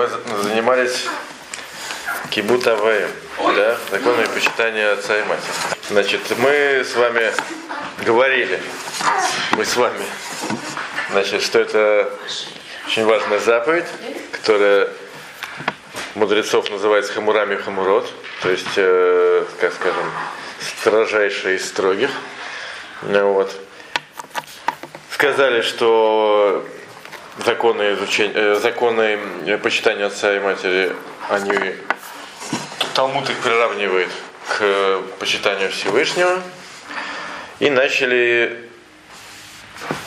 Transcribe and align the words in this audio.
мы 0.00 0.42
занимались 0.42 1.06
кибутавеем, 2.30 3.10
да, 3.38 3.76
законами 3.90 4.26
почитания 4.32 4.92
отца 4.92 5.18
и 5.18 5.22
матери. 5.24 5.52
Значит, 5.90 6.20
мы 6.38 6.50
с 6.84 6.94
вами 6.94 7.32
говорили, 8.04 8.62
мы 9.52 9.64
с 9.66 9.76
вами, 9.76 10.04
значит, 11.10 11.42
что 11.42 11.58
это 11.58 12.10
очень 12.86 13.04
важная 13.04 13.40
заповедь, 13.40 13.84
которая 14.32 14.88
мудрецов 16.14 16.70
называется 16.70 17.12
хамурами 17.12 17.56
хамурот, 17.56 18.10
то 18.42 18.50
есть, 18.50 18.72
э, 18.76 19.44
как 19.60 19.74
скажем, 19.74 20.10
строжайшая 20.78 21.56
из 21.56 21.68
строгих. 21.68 22.10
Ну, 23.02 23.34
вот. 23.34 23.54
Сказали, 25.12 25.60
что 25.60 26.64
законы, 27.44 27.94
изучения, 27.94 28.32
э, 28.34 28.54
законы 28.60 29.18
почитания 29.62 30.06
отца 30.06 30.34
и 30.36 30.40
матери, 30.40 30.92
они 31.28 31.52
Талмуд 32.94 33.28
их 33.30 33.36
приравнивает 33.38 34.10
к 34.48 35.00
почитанию 35.18 35.70
Всевышнего. 35.70 36.42
И 37.60 37.70
начали 37.70 38.58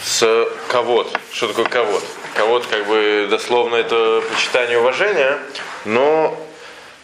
с 0.04 0.48
ковод. 0.70 1.18
Что 1.32 1.48
такое 1.48 1.66
ковод? 1.66 2.04
Ковод, 2.36 2.66
как 2.66 2.86
бы 2.88 3.28
дословно, 3.30 3.76
это 3.76 4.24
почитание 4.34 4.80
уважения, 4.80 5.38
но 5.86 6.38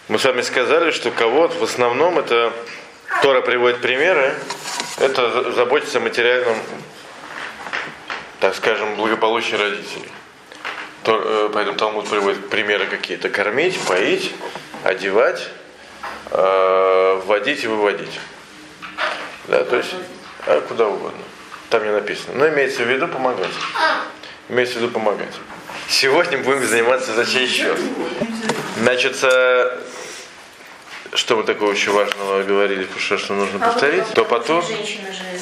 мы 0.07 0.17
с 0.17 0.25
вами 0.25 0.41
сказали, 0.41 0.91
что 0.91 1.11
ковод 1.11 1.55
в 1.55 1.63
основном 1.63 2.17
это 2.17 2.51
Тора 3.21 3.41
приводит 3.41 3.81
примеры, 3.81 4.33
это 4.97 5.51
заботиться 5.51 5.99
о 5.99 6.01
материальном, 6.01 6.57
так 8.39 8.55
скажем, 8.55 8.95
благополучии 8.95 9.55
родителей. 9.55 10.09
Э, 11.05 11.49
поэтому 11.53 11.77
Талмуд 11.77 12.07
приводит 12.09 12.49
примеры 12.49 12.85
какие-то. 12.85 13.29
Кормить, 13.29 13.79
поить, 13.81 14.33
одевать, 14.83 15.49
э, 16.31 17.21
вводить 17.25 17.63
и 17.63 17.67
выводить. 17.67 18.19
Да, 19.47 19.63
то 19.63 19.77
есть 19.77 19.93
а 20.45 20.61
куда 20.61 20.87
угодно. 20.87 21.21
Там 21.69 21.83
не 21.83 21.91
написано. 21.91 22.33
Но 22.35 22.47
имеется 22.49 22.83
в 22.83 22.87
виду 22.87 23.07
помогать. 23.07 23.49
Имеется 24.47 24.75
в 24.75 24.81
виду 24.81 24.91
помогать. 24.91 25.33
Сегодня 25.87 26.37
будем 26.39 26.65
заниматься 26.65 27.13
за 27.13 27.25
чей 27.25 27.47
счет. 27.47 27.77
Значит, 28.77 29.15
что 31.13 31.35
мы 31.35 31.43
такого 31.43 31.71
еще 31.71 31.91
важного 31.91 32.43
говорили, 32.43 32.87
что 32.97 33.33
нужно 33.33 33.59
а 33.61 33.71
повторить, 33.71 34.07
то 34.13 34.25
потом... 34.25 34.61
Потому 34.61 34.85
что 34.85 35.38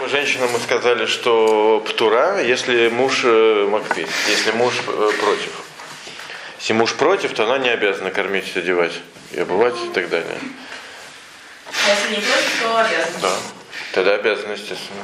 мы 0.00 0.08
женщинам 0.08 0.50
мы 0.52 0.60
сказали, 0.60 1.06
что 1.06 1.82
птура, 1.86 2.40
если 2.42 2.88
муж 2.88 3.22
э, 3.24 3.66
Макпи, 3.68 4.06
если 4.28 4.52
муж 4.52 4.74
э, 4.86 5.10
против. 5.20 5.50
Если 6.60 6.72
муж 6.72 6.94
против, 6.94 7.34
то 7.34 7.44
она 7.44 7.58
не 7.58 7.68
обязана 7.68 8.10
кормить, 8.10 8.56
одевать 8.56 8.92
и 9.32 9.40
обувать 9.40 9.74
и 9.84 9.88
так 9.88 10.08
далее. 10.08 10.38
А 11.66 11.90
если 11.90 12.16
не 12.16 12.20
против, 12.20 12.62
то 12.62 12.78
обязана? 12.78 13.18
Да. 13.22 13.57
Тогда 13.98 14.14
обязаны, 14.14 14.52
естественно. 14.52 15.02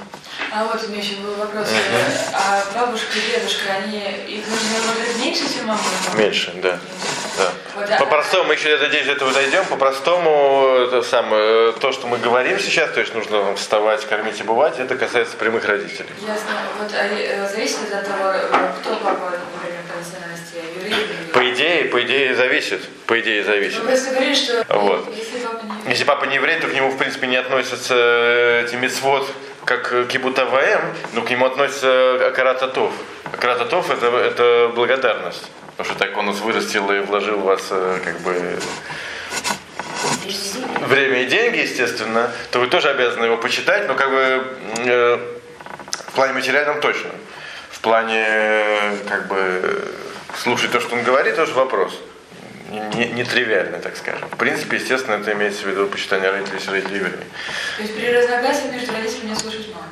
А 0.53 0.67
вот 0.67 0.81
у 0.85 0.89
меня 0.89 1.03
еще 1.03 1.17
был 1.17 1.35
вопрос. 1.35 1.67
Uh-huh. 1.67 2.33
А 2.33 2.63
бабушка 2.79 3.19
и 3.19 3.33
дедушка, 3.33 3.73
они 3.73 3.99
их 3.99 4.47
нужно 4.47 4.69
выложить 4.87 5.19
меньше, 5.19 5.53
чем 5.53 5.67
мама? 5.67 5.81
Меньше, 6.15 6.53
да. 6.63 6.79
да. 7.37 7.51
Вот. 7.75 7.99
По-простому, 7.99 8.45
мы 8.45 8.55
еще, 8.55 8.71
я 8.71 8.79
надеюсь, 8.79 9.09
этого 9.09 9.33
дойдем. 9.33 9.65
По-простому, 9.65 10.77
это 10.87 11.03
самое, 11.03 11.73
то, 11.73 11.91
что 11.91 12.07
мы 12.07 12.19
говорим 12.19 12.61
сейчас, 12.61 12.93
то 12.93 13.01
есть 13.01 13.13
нужно 13.17 13.57
вставать, 13.57 14.07
кормить 14.07 14.39
и 14.39 14.45
бывать, 14.45 14.79
это 14.79 14.95
касается 14.95 15.37
прямых 15.39 15.65
родителей. 15.65 16.11
Ясно. 16.21 16.53
Вот 16.79 16.93
а, 16.95 17.05
э, 17.05 17.49
зависит 17.49 17.93
от 17.93 18.07
того, 18.07 18.33
кто 18.81 18.95
папа, 19.03 19.33
например, 19.57 19.81
по 21.45 21.51
идее, 21.53 21.85
по 21.87 22.03
идее 22.03 22.35
зависит. 22.35 22.81
По 23.07 23.21
идее 23.21 23.45
зависит. 23.45 23.81
Вы 23.81 23.97
говорили, 23.97 24.35
что 24.35 24.65
вот. 24.71 25.09
если 25.15 25.35
папа 25.45 25.65
не 25.65 25.75
еврей. 25.75 25.91
Если 25.91 26.05
папа 26.05 26.25
не 26.25 26.35
еврей, 26.37 26.61
то 26.61 26.69
к 26.69 26.73
нему, 26.73 26.91
в 26.91 26.97
принципе, 26.97 27.27
не 27.27 27.37
относятся 27.37 27.95
э, 27.95 28.65
эти 28.67 28.77
мецвод, 28.77 29.29
как 29.65 30.09
кибута 30.09 30.47
ВМ, 30.47 30.81
но 31.13 31.23
к 31.23 31.31
нему 31.31 31.47
относится 31.47 32.29
Акарататов. 32.29 32.93
Акарататов 33.33 33.91
это, 33.91 34.07
это 34.07 34.73
благодарность. 34.75 35.45
Потому 35.77 35.95
что 35.95 35.99
так 35.99 36.17
он 36.17 36.27
нас 36.27 36.41
вырастил 36.41 36.91
и 36.93 37.01
вложил 37.01 37.39
в 37.39 37.45
вас 37.45 37.67
э, 37.71 37.99
как 38.03 38.21
бы 38.21 38.59
время 40.87 41.23
и 41.23 41.27
деньги, 41.27 41.59
естественно, 41.59 42.33
то 42.53 42.61
вы 42.61 42.69
тоже 42.69 42.89
обязаны 42.89 43.27
его 43.27 43.37
почитать, 43.37 43.87
но 43.87 43.95
как 43.95 44.11
бы 44.11 44.45
э, 44.79 45.19
в 46.09 46.13
плане 46.13 46.33
материальном 46.33 46.81
точно. 46.81 47.11
В 47.71 47.81
плане 47.81 48.25
как 49.09 49.29
бы 49.29 49.95
слушать 50.45 50.73
то, 50.73 50.81
что 50.81 50.95
он 50.95 51.03
говорит, 51.03 51.37
тоже 51.37 51.55
вопрос. 51.55 51.99
Нетривиальный, 52.71 53.79
не 53.79 53.83
так 53.83 53.97
скажем. 53.97 54.29
В 54.29 54.37
принципе, 54.37 54.77
естественно, 54.77 55.15
это 55.15 55.33
имеется 55.33 55.63
в 55.63 55.67
виду 55.67 55.87
почитание 55.87 56.31
родителей 56.31 56.61
с 56.61 56.69
родителей 56.69 56.97
евреями. 56.97 57.25
То 57.77 57.83
есть 57.83 57.97
при 57.97 58.13
разногласии 58.13 58.67
между 58.67 58.93
родителями 58.93 59.31
не 59.31 59.37
слушать 59.37 59.69
маму? 59.73 59.87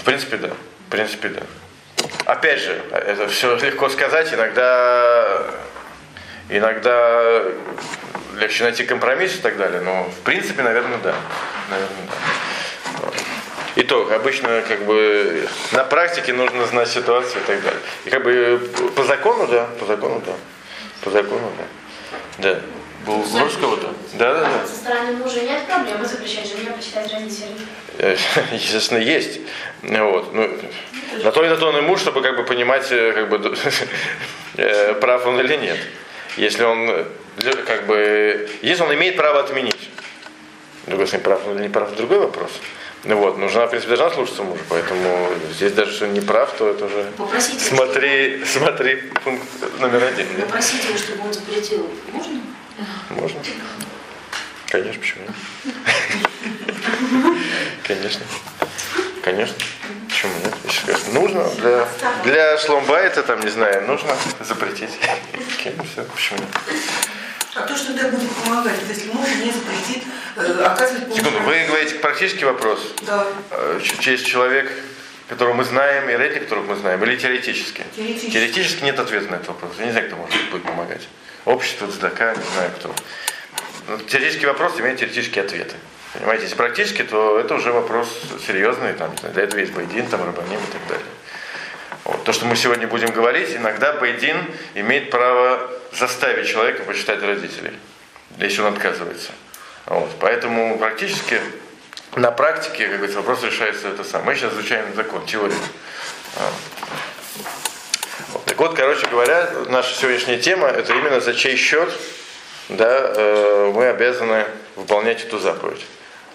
В 0.00 0.04
принципе, 0.04 0.36
да. 0.38 0.48
В 0.86 0.90
принципе, 0.90 1.28
да. 1.28 1.42
Опять 2.24 2.60
же, 2.60 2.80
это 2.92 3.28
все 3.28 3.56
легко 3.56 3.88
сказать, 3.90 4.32
иногда, 4.32 5.44
иногда 6.48 7.42
легче 8.38 8.64
найти 8.64 8.84
компромисс 8.84 9.34
и 9.34 9.40
так 9.40 9.56
далее, 9.58 9.80
но 9.82 10.04
в 10.04 10.20
принципе, 10.24 10.62
наверное, 10.62 10.98
да. 10.98 11.14
Наверное, 11.68 12.06
да. 12.08 12.14
Итог. 13.76 14.12
Обычно 14.12 14.62
как 14.62 14.84
бы 14.84 15.48
на 15.72 15.84
практике 15.84 16.32
нужно 16.32 16.66
знать 16.66 16.88
ситуацию 16.88 17.42
и 17.42 17.46
так 17.46 17.62
далее. 17.62 17.80
И 18.04 18.10
как 18.10 18.22
бы 18.22 18.70
по 18.94 19.04
закону, 19.04 19.48
да, 19.48 19.68
по 19.80 19.86
закону, 19.86 20.22
да. 20.24 20.32
По 21.02 21.10
закону, 21.10 21.50
да. 21.58 21.64
Да. 22.38 22.60
Был 23.04 23.20
вопрос 23.20 23.56
кого-то? 23.60 23.92
Да, 24.14 24.34
да, 24.34 24.40
да. 24.40 24.66
Со 24.66 24.76
стороны 24.76 25.12
мужа 25.12 25.40
нет 25.40 25.66
проблемы 25.66 26.06
запрещать 26.06 26.48
жене 26.48 26.70
почитать 26.70 27.12
родителей? 27.12 27.56
Э, 27.98 28.16
естественно, 28.52 28.98
есть. 28.98 29.40
Вот. 29.82 30.32
Ну, 30.32 30.50
на 31.22 31.32
то 31.32 31.44
и 31.44 31.48
на 31.48 31.56
то 31.56 31.66
он 31.68 31.76
и 31.78 31.80
муж, 31.82 32.00
чтобы 32.00 32.22
как 32.22 32.36
бы 32.36 32.44
понимать, 32.44 32.90
э, 32.90 33.12
как 33.12 33.28
бы, 33.28 33.56
э, 34.56 34.94
прав 34.94 35.26
он 35.26 35.38
или 35.40 35.56
нет. 35.56 35.78
Если 36.36 36.62
он 36.62 37.06
как 37.66 37.86
бы, 37.86 38.48
если 38.62 38.82
он 38.84 38.94
имеет 38.94 39.16
право 39.16 39.40
отменить. 39.40 39.90
Другой 40.86 41.06
прав 41.06 41.46
он 41.46 41.56
или 41.56 41.62
не 41.64 41.68
прав, 41.68 41.94
другой 41.96 42.20
вопрос. 42.20 42.52
Ну 43.06 43.16
вот, 43.16 43.36
но 43.36 43.48
жена, 43.48 43.66
в 43.66 43.70
принципе, 43.70 43.96
должна 43.96 44.14
слушаться 44.14 44.42
мужа, 44.42 44.62
поэтому 44.68 45.28
здесь 45.52 45.72
даже 45.72 45.92
что 45.92 46.06
не 46.06 46.20
прав, 46.20 46.54
то 46.56 46.70
это 46.70 46.86
уже 46.86 47.12
Попросите, 47.16 47.58
смотри, 47.58 48.44
чтобы... 48.44 48.66
смотри 48.66 48.96
пункт 49.22 49.46
номер 49.78 50.04
один. 50.04 50.26
Попросите 50.40 50.88
его, 50.88 50.96
чтобы 50.96 51.24
он 51.24 51.32
запретил. 51.34 51.90
Можно? 52.12 52.40
Можно. 53.10 53.40
Конечно, 54.68 55.00
почему 55.00 55.24
нет? 55.24 55.74
Конечно. 57.86 58.22
Конечно. 59.22 59.56
Почему 60.08 60.32
нет? 60.42 60.54
Если 60.64 60.80
скажешь, 60.80 61.06
нужно 61.12 61.44
для, 61.58 61.88
для 62.24 62.58
шломбайта, 62.58 63.22
там, 63.22 63.40
не 63.40 63.50
знаю, 63.50 63.86
нужно 63.86 64.16
запретить. 64.40 64.98
Окей, 65.58 65.74
все, 65.92 66.04
почему 66.04 66.38
нет? 66.38 66.48
А 67.54 67.62
то, 67.62 67.76
что 67.76 67.94
тогда 67.94 68.08
будет 68.08 68.30
помогать, 68.30 68.80
если 68.88 69.10
муж 69.12 69.28
не 69.28 69.52
запретит 69.52 70.02
э, 70.36 70.64
оказывать 70.64 71.04
помощь. 71.04 71.18
Секунду, 71.18 71.38
вы 71.40 71.64
говорите 71.66 71.94
практический 71.96 72.44
вопрос? 72.44 72.80
Да. 73.06 73.26
Э, 73.52 73.80
через 74.00 74.22
человек, 74.22 74.72
которого 75.28 75.54
мы 75.54 75.64
знаем, 75.64 76.10
и 76.10 76.16
реки, 76.16 76.40
которых 76.40 76.66
мы 76.66 76.74
знаем, 76.74 77.02
или 77.04 77.16
теоретически? 77.16 77.84
Теоретически. 77.94 78.30
Теоретически 78.32 78.84
нет 78.84 78.98
ответа 78.98 79.30
на 79.30 79.36
этот 79.36 79.48
вопрос. 79.48 79.72
Я 79.78 79.86
не 79.86 79.92
знаю, 79.92 80.08
кто 80.08 80.16
может 80.16 80.50
будет 80.50 80.64
помогать. 80.64 81.02
Общество, 81.44 81.86
ЦДК, 81.86 82.36
не 82.36 82.54
знаю 82.54 82.70
кто. 82.76 82.94
Но 83.86 83.98
теоретический 83.98 84.46
вопрос 84.46 84.80
имеет 84.80 84.98
теоретические 84.98 85.44
ответы. 85.44 85.76
Понимаете, 86.14 86.44
если 86.44 86.56
практически, 86.56 87.02
то 87.02 87.38
это 87.38 87.54
уже 87.54 87.72
вопрос 87.72 88.08
серьезный, 88.46 88.94
там, 88.94 89.14
для 89.32 89.42
этого 89.44 89.60
есть 89.60 89.72
Байдин, 89.72 90.06
там, 90.06 90.24
Рабаним 90.24 90.58
и 90.60 90.72
так 90.72 90.88
далее. 90.88 91.06
Вот. 92.04 92.24
То, 92.24 92.32
что 92.32 92.46
мы 92.46 92.56
сегодня 92.56 92.86
будем 92.86 93.10
говорить, 93.12 93.54
иногда 93.54 93.92
Байдин 93.94 94.36
имеет 94.74 95.10
право 95.10 95.70
заставить 95.98 96.48
человека 96.48 96.82
почитать 96.82 97.22
родителей, 97.22 97.72
если 98.38 98.62
он 98.62 98.74
отказывается. 98.74 99.30
Вот. 99.86 100.10
Поэтому 100.20 100.78
практически 100.78 101.40
на 102.16 102.30
практике, 102.30 102.86
как 102.86 102.96
говорится, 102.96 103.18
вопрос 103.18 103.42
решается 103.42 103.88
это 103.88 104.04
сам. 104.04 104.24
Мы 104.24 104.34
сейчас 104.34 104.52
изучаем 104.52 104.94
закон, 104.94 105.24
теорию. 105.26 105.58
Вот. 108.32 108.44
Так 108.44 108.58
вот, 108.58 108.74
короче 108.74 109.06
говоря, 109.06 109.50
наша 109.68 109.94
сегодняшняя 109.94 110.38
тема 110.38 110.68
это 110.68 110.92
именно 110.94 111.20
за 111.20 111.34
чей 111.34 111.56
счет 111.56 111.90
да, 112.68 113.12
э, 113.14 113.72
мы 113.74 113.88
обязаны 113.88 114.46
выполнять 114.76 115.22
эту 115.24 115.38
заповедь. 115.38 115.84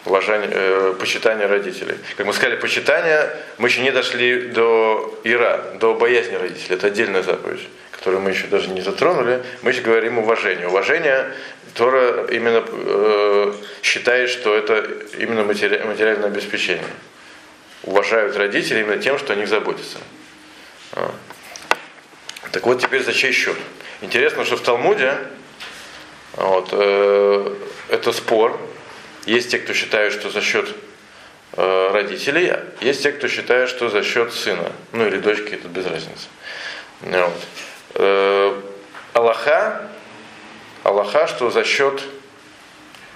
Уважение, 0.06 0.50
э, 0.52 0.96
почитание 1.00 1.48
родителей. 1.48 1.96
Как 2.16 2.26
мы 2.26 2.34
сказали, 2.34 2.56
почитание, 2.56 3.36
мы 3.58 3.68
еще 3.68 3.82
не 3.82 3.92
дошли 3.92 4.48
до 4.50 5.20
ира, 5.24 5.58
до 5.80 5.96
боязни 5.96 6.36
родителей. 6.36 6.76
Это 6.76 6.88
отдельная 6.88 7.24
заповедь 7.24 7.68
которую 8.00 8.22
мы 8.22 8.30
еще 8.30 8.48
даже 8.48 8.70
не 8.70 8.80
затронули, 8.80 9.44
мы 9.62 9.72
еще 9.72 9.82
говорим 9.82 10.20
уважение. 10.20 10.70
Уважение 10.70 11.34
Тора 11.74 12.28
именно 12.32 12.64
э, 12.66 13.54
считает, 13.84 14.30
что 14.30 14.56
это 14.56 14.90
именно 15.18 15.44
матери, 15.44 15.84
материальное 15.84 16.28
обеспечение. 16.28 16.88
Уважают 17.84 18.38
родителей 18.38 18.82
именно 18.82 19.02
тем, 19.02 19.20
что 19.20 19.34
о 19.34 19.36
них 19.36 19.50
заботятся. 19.50 19.98
А. 20.94 21.12
Так 22.54 22.66
вот 22.66 22.82
теперь 22.82 23.04
за 23.04 23.12
чей 23.12 23.34
счет? 23.34 23.58
Интересно, 24.00 24.46
что 24.46 24.56
в 24.56 24.62
Талмуде 24.62 25.18
вот, 26.38 26.70
э, 26.72 27.56
это 27.90 28.14
спор. 28.14 28.58
Есть 29.26 29.52
те, 29.52 29.60
кто 29.60 29.74
считают, 29.74 30.14
что 30.14 30.30
за 30.30 30.40
счет 30.40 30.74
э, 31.58 31.90
родителей, 31.92 32.54
есть 32.80 33.04
те, 33.04 33.12
кто 33.12 33.28
считает, 33.28 33.68
что 33.68 33.90
за 33.90 34.04
счет 34.04 34.34
сына, 34.34 34.72
ну 34.94 35.06
или 35.06 35.18
дочки, 35.18 35.56
это 35.56 35.68
без 35.68 35.86
разницы. 35.86 36.28
Вот. 37.02 37.34
Э, 37.96 38.62
Аллаха, 39.14 39.90
Аллаха, 40.84 41.28
что 41.28 41.50
за 41.50 41.64
счет 41.64 42.02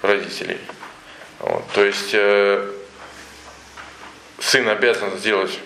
родителей. 0.02 0.58
Вот. 1.40 1.64
То 1.72 1.84
есть 1.84 2.10
э, 2.12 2.70
сын 4.38 4.68
обязан 4.68 5.16
сделать, 5.16 5.58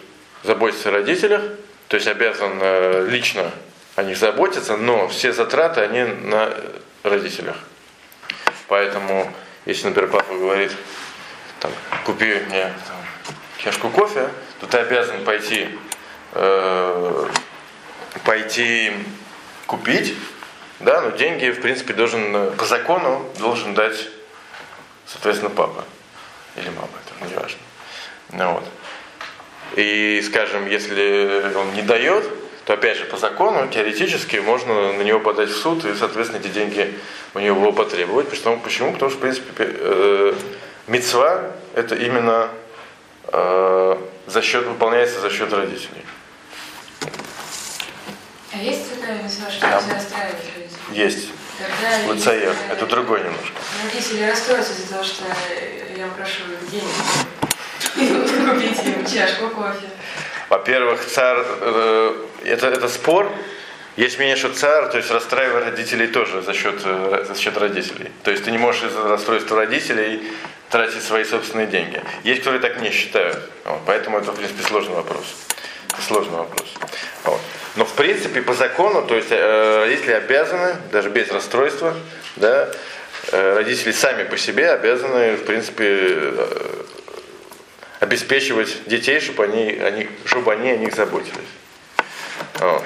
заботиться 0.43 0.91
о 0.91 0.93
родителях, 0.93 1.43
то 1.89 1.97
есть 1.97 2.07
обязан 2.07 2.59
э, 2.61 3.07
лично 3.09 3.51
о 3.97 4.03
них 4.03 4.17
заботиться, 4.17 4.77
но 4.77 5.09
все 5.09 5.33
затраты, 5.33 5.81
они 5.81 6.03
на 6.03 6.55
родителях. 7.03 7.57
Поэтому, 8.69 9.33
если, 9.67 9.89
например, 9.89 10.11
папа 10.11 10.35
говорит, 10.35 10.73
там, 11.59 11.73
купи 12.05 12.35
мне 12.49 12.73
там, 12.87 12.97
чашку 13.59 13.91
кофе, 13.91 14.29
то 14.61 14.67
ты 14.67 14.79
обязан 14.79 15.25
пойти, 15.25 15.69
э, 16.33 17.27
пойти 18.25 18.93
купить, 19.67 20.15
да, 20.81 21.01
но 21.01 21.11
деньги, 21.11 21.51
в 21.51 21.61
принципе, 21.61 21.93
должен 21.93 22.53
по 22.57 22.65
закону 22.65 23.25
должен 23.39 23.75
дать, 23.75 24.09
соответственно, 25.07 25.51
папа 25.51 25.85
или 26.57 26.69
мама, 26.69 26.89
это 27.05 27.29
не 27.29 27.35
важно. 27.35 27.59
Ну, 28.33 28.53
вот. 28.55 28.65
И, 29.77 30.23
скажем, 30.25 30.67
если 30.67 31.53
он 31.57 31.75
не 31.75 31.83
дает, 31.83 32.25
то 32.65 32.75
опять 32.75 32.99
же 32.99 33.05
по 33.07 33.17
закону 33.17 33.67
теоретически 33.69 34.37
можно 34.37 34.93
на 34.93 35.03
него 35.03 35.21
подать 35.21 35.49
в 35.49 35.57
суд 35.57 35.85
и, 35.85 35.95
соответственно, 35.95 36.41
эти 36.41 36.49
деньги 36.49 36.99
у 37.35 37.39
него 37.39 37.73
потребовать. 37.73 38.29
Почему? 38.29 38.59
Почему? 38.61 38.93
Потому 38.93 39.11
что, 39.11 39.19
в 39.19 39.23
принципе, 39.23 39.53
э, 39.59 40.35
мецва 40.87 41.53
это 41.75 41.95
именно 41.95 42.51
э, 43.33 43.97
за 44.27 44.43
счет, 44.43 44.67
выполняется 44.67 45.21
за 45.21 45.31
счет 45.31 45.53
родителей. 45.53 46.05
А 48.59 48.61
есть 48.61 48.93
такая 48.93 49.23
мецва, 49.23 49.49
что 49.51 49.67
расстраивать 49.69 50.43
родителей? 50.57 50.69
Есть. 50.91 51.29
Тогда 51.59 52.13
Луцаер. 52.13 52.57
Это 52.73 52.87
другой 52.87 53.21
немножко. 53.21 53.53
Родители 53.85 54.25
расстроятся 54.25 54.73
из-за 54.73 54.95
того, 54.95 55.05
что 55.05 55.25
я 55.97 56.09
прошу 56.09 56.43
денег. 56.69 56.91
Купить 58.51 58.85
им 58.85 59.07
чашку 59.07 59.51
кофе. 59.51 59.89
Во-первых, 60.49 61.07
царь, 61.07 61.39
э, 61.61 62.27
это, 62.47 62.67
это 62.67 62.89
спор. 62.89 63.31
Есть 63.97 64.19
мнение, 64.19 64.37
что 64.37 64.53
царь, 64.53 64.91
то 64.91 64.97
есть 64.97 65.11
расстраивает 65.11 65.67
родителей 65.67 66.09
тоже 66.09 66.43
за 66.43 66.53
счет, 66.53 66.81
э, 66.85 67.27
за 67.29 67.41
счет 67.41 67.57
родителей. 67.59 68.11
То 68.25 68.33
есть 68.33 68.45
ты 68.45 68.51
не 68.51 68.59
можешь 68.59 68.83
из-за 68.83 69.05
расстройства 69.05 69.57
родителей 69.57 70.23
тратить 70.69 71.05
свои 71.05 71.23
собственные 71.23 71.69
деньги. 71.69 72.03
Есть, 72.25 72.41
которые 72.41 72.61
так 72.61 72.81
не 72.81 72.91
считают. 72.91 73.39
Вот, 73.65 73.83
поэтому 73.87 74.19
это, 74.19 74.33
в 74.33 74.35
принципе, 74.35 74.65
сложный 74.65 74.97
вопрос. 74.97 75.37
Это 75.93 76.03
сложный 76.03 76.39
вопрос. 76.39 76.75
Вот. 77.23 77.41
Но 77.79 77.85
в 77.85 77.93
принципе 77.93 78.43
по 78.43 78.55
закону, 78.55 79.03
то 79.03 79.15
есть 79.15 79.29
э, 79.31 79.85
родители 79.85 80.11
обязаны, 80.11 80.75
даже 80.91 81.11
без 81.11 81.31
расстройства, 81.31 81.95
да, 82.35 82.69
э, 83.31 83.55
родители 83.55 83.93
сами 83.93 84.25
по 84.25 84.37
себе 84.37 84.71
обязаны, 84.71 85.37
в 85.37 85.45
принципе, 85.45 85.87
э, 85.87 86.83
обеспечивать 88.01 88.79
детей, 88.87 89.21
чтобы 89.21 89.45
они, 89.45 89.79
они, 89.81 90.09
чтобы 90.25 90.53
они 90.55 90.73
о 90.73 90.77
них 90.77 90.93
заботились. 90.93 91.39
Вот. 92.59 92.83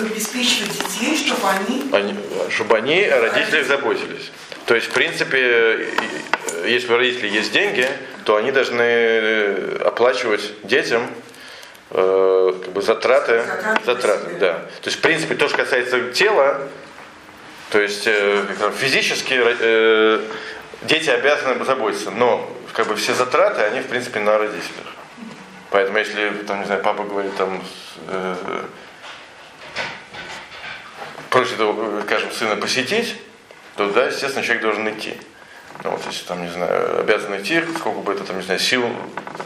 Обеспечивать 0.00 0.78
детей, 0.78 1.16
чтобы 1.26 1.48
они... 1.48 1.90
Они- 1.92 2.14
чтобы 2.50 2.76
они 2.76 3.02
о 3.02 3.20
родителях 3.22 3.66
заботились. 3.66 4.30
То 4.66 4.76
есть, 4.76 4.86
в 4.86 4.92
принципе, 4.92 5.40
э, 5.40 6.66
если 6.68 6.92
у 6.92 6.96
родителей 6.96 7.30
есть 7.30 7.50
деньги, 7.50 7.88
то 8.24 8.36
они 8.36 8.52
должны 8.52 8.80
э, 8.80 9.82
оплачивать 9.84 10.52
детям 10.62 11.10
э, 11.90 12.52
как 12.64 12.72
бы 12.72 12.82
затраты, 12.82 13.42
Затраты 13.42 13.84
затраты, 13.84 14.36
да. 14.38 14.52
То 14.82 14.86
есть, 14.86 14.98
в 14.98 15.00
принципе, 15.00 15.34
то, 15.34 15.48
что 15.48 15.58
касается 15.58 16.12
тела, 16.12 16.68
то 17.70 17.80
есть 17.80 18.06
э, 18.06 18.44
физически 18.78 19.40
э, 19.40 20.20
дети 20.82 21.10
обязаны 21.10 21.64
заботиться, 21.64 22.10
но 22.10 22.48
как 22.72 22.88
бы 22.88 22.96
все 22.96 23.14
затраты, 23.14 23.62
они 23.62 23.80
в 23.80 23.86
принципе 23.86 24.20
на 24.20 24.38
родителях. 24.38 24.86
Поэтому 25.70 25.98
если 25.98 26.30
там, 26.46 26.60
не 26.60 26.66
знаю, 26.66 26.82
папа 26.82 27.04
говорит 27.04 27.36
там 27.36 27.62
э, 28.08 28.34
просит, 31.30 31.60
его, 31.60 32.02
скажем, 32.02 32.32
сына 32.32 32.56
посетить, 32.56 33.16
то 33.76 33.88
да, 33.90 34.06
естественно, 34.06 34.44
человек 34.44 34.62
должен 34.62 34.90
идти. 34.90 35.14
Ну, 35.82 35.90
вот, 35.90 36.02
если 36.06 36.24
там, 36.26 36.42
не 36.42 36.50
знаю, 36.50 37.00
обязан 37.00 37.40
идти, 37.40 37.62
сколько 37.78 38.00
бы 38.00 38.12
это 38.12 38.24
там, 38.24 38.36
не 38.36 38.42
знаю, 38.42 38.60
сил 38.60 38.84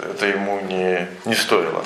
это 0.03 0.27
ему 0.27 0.61
не, 0.63 1.07
не 1.25 1.35
стоило. 1.35 1.85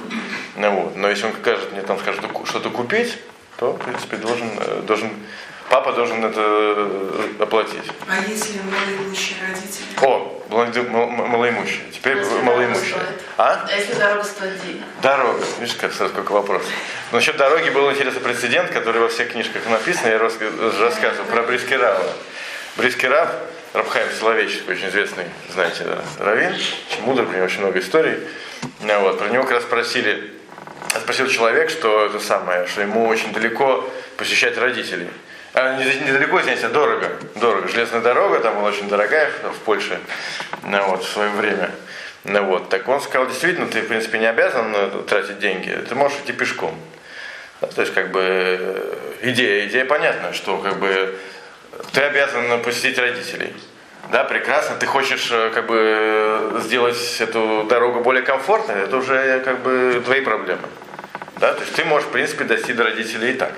Ну, 0.57 0.71
вот. 0.71 0.97
Но 0.97 1.09
если 1.09 1.27
он 1.27 1.33
скажет 1.41 1.73
мне 1.73 1.83
там 1.83 1.99
скажет 1.99 2.23
что-то 2.45 2.71
купить, 2.71 3.19
то, 3.59 3.73
в 3.73 3.79
принципе, 3.79 4.17
должен, 4.17 4.49
э, 4.59 4.83
должен, 4.87 5.11
папа 5.69 5.93
должен 5.93 6.25
это 6.25 6.41
э, 6.41 7.43
оплатить. 7.43 7.85
А 8.09 8.21
если 8.27 8.61
малоимущие 8.61 9.37
родители? 9.47 9.85
О, 10.01 10.43
малоимущие. 10.49 11.83
Теперь 11.93 12.17
Если 12.17 12.41
малоимущие. 12.41 12.97
А? 13.37 13.67
А 13.69 13.77
если 13.77 13.95
дорога 13.95 14.25
стоит 14.25 14.63
денег? 14.65 14.83
Дорога. 15.03 15.45
Видишь, 15.61 15.77
как 15.77 15.93
сразу 15.93 16.13
сколько 16.15 16.33
вопросов. 16.33 16.71
Но 17.13 17.19
насчет 17.19 17.37
дороги 17.37 17.69
был 17.71 17.91
интересный 17.91 18.23
прецедент, 18.23 18.71
который 18.71 19.01
во 19.03 19.09
всех 19.09 19.33
книжках 19.33 19.67
написан. 19.69 20.07
Я 20.09 20.19
рас- 20.19 20.39
рассказывал 20.81 21.27
про 21.27 21.43
Брискирава. 21.43 22.05
Брискирав, 22.77 23.29
Рабхайм 23.75 24.09
Соловейчик, 24.19 24.69
очень 24.69 24.89
известный, 24.89 25.25
знаете, 25.53 25.85
да, 25.85 25.99
раввин, 26.25 26.55
очень 26.55 27.03
мудрый, 27.03 27.27
у 27.27 27.33
него 27.33 27.45
очень 27.45 27.61
много 27.61 27.79
историй. 27.79 28.17
Ну, 28.81 29.01
вот, 29.01 29.19
про 29.19 29.29
него 29.29 29.43
как 29.43 29.53
раз 29.53 29.63
спросили, 29.65 30.33
спросил 30.99 31.29
человек, 31.29 31.69
что 31.69 32.07
это 32.07 32.19
самое, 32.19 32.67
что 32.67 32.81
ему 32.81 33.07
очень 33.07 33.33
далеко 33.33 33.89
посещать 34.17 34.57
родителей. 34.57 35.09
А, 35.53 35.77
не- 35.77 36.07
недалеко, 36.07 36.41
извините, 36.41 36.67
а 36.67 36.71
дорого. 36.71 37.11
Дорого. 37.35 37.69
Железная 37.69 38.01
дорога 38.01 38.41
там 38.41 38.55
была 38.57 38.69
очень 38.69 38.89
дорогая 38.89 39.31
в 39.43 39.59
Польше 39.65 39.99
ну, 40.63 40.83
вот, 40.89 41.05
в 41.05 41.09
свое 41.09 41.31
время. 41.31 41.71
Ну, 42.25 42.45
вот. 42.45 42.69
Так 42.69 42.89
он 42.89 43.01
сказал, 43.01 43.27
действительно, 43.27 43.67
ты, 43.67 43.83
в 43.83 43.89
принципе, 43.89 44.19
не 44.19 44.27
обязан 44.27 44.73
э, 44.75 45.03
тратить 45.09 45.39
деньги, 45.39 45.71
ты 45.89 45.95
можешь 45.95 46.19
идти 46.19 46.33
пешком. 46.33 46.79
Да, 47.61 47.67
то 47.67 47.81
есть, 47.81 47.95
как 47.95 48.13
бы, 48.13 48.21
э, 48.23 48.95
идея, 49.23 49.67
идея 49.67 49.85
понятна, 49.85 50.33
что, 50.33 50.59
как 50.59 50.79
бы, 50.79 51.19
ты 51.93 52.03
обязан 52.03 52.61
посетить 52.63 52.99
родителей. 52.99 53.53
Да, 54.11 54.25
прекрасно, 54.25 54.77
ты 54.77 54.87
хочешь, 54.87 55.29
э, 55.31 55.51
как 55.53 55.67
бы, 55.67 55.77
э, 55.77 56.61
сделать 56.63 56.97
эту 57.21 57.65
дорогу 57.69 58.01
более 58.01 58.23
комфортной, 58.23 58.85
это 58.85 58.97
уже, 58.97 59.41
как 59.45 59.61
бы, 59.61 60.01
твои 60.05 60.23
проблемы. 60.23 60.63
Да, 61.37 61.53
то 61.53 61.61
есть 61.61 61.75
ты 61.75 61.85
можешь, 61.85 62.09
в 62.09 62.13
принципе, 62.13 62.45
дойти 62.45 62.73
до 62.73 62.85
родителей 62.85 63.31
и 63.31 63.35
так. 63.35 63.53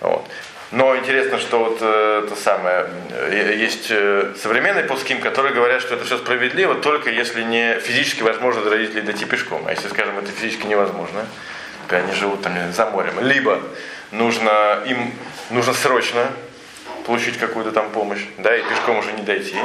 Вот. 0.00 0.26
Но 0.72 0.96
интересно, 0.96 1.38
что 1.38 1.58
вот 1.58 1.78
э, 1.82 2.22
это 2.24 2.34
самое, 2.34 2.86
э, 3.10 3.54
есть 3.58 3.88
э, 3.90 4.32
современные 4.40 4.84
пуским, 4.84 5.20
которые 5.20 5.54
говорят, 5.54 5.82
что 5.82 5.94
это 5.94 6.06
все 6.06 6.16
справедливо, 6.16 6.76
только 6.76 7.10
если 7.10 7.42
не 7.42 7.78
физически 7.78 8.22
возможно 8.22 8.62
до 8.62 8.70
родителей 8.70 9.02
дойти 9.02 9.26
пешком. 9.26 9.64
А 9.66 9.70
если, 9.70 9.88
скажем, 9.88 10.18
это 10.18 10.32
физически 10.32 10.66
невозможно, 10.66 11.26
то 11.88 11.96
они 11.98 12.14
живут 12.14 12.40
там 12.40 12.54
за 12.72 12.86
морем. 12.86 13.20
Либо 13.20 13.60
нужно 14.12 14.82
им 14.86 15.12
нужно 15.50 15.74
срочно 15.74 16.28
получить 17.06 17.38
какую-то 17.38 17.72
там 17.72 17.90
помощь, 17.90 18.24
да, 18.38 18.56
и 18.56 18.62
пешком 18.62 18.98
уже 18.98 19.12
не 19.12 19.22
дойти. 19.22 19.56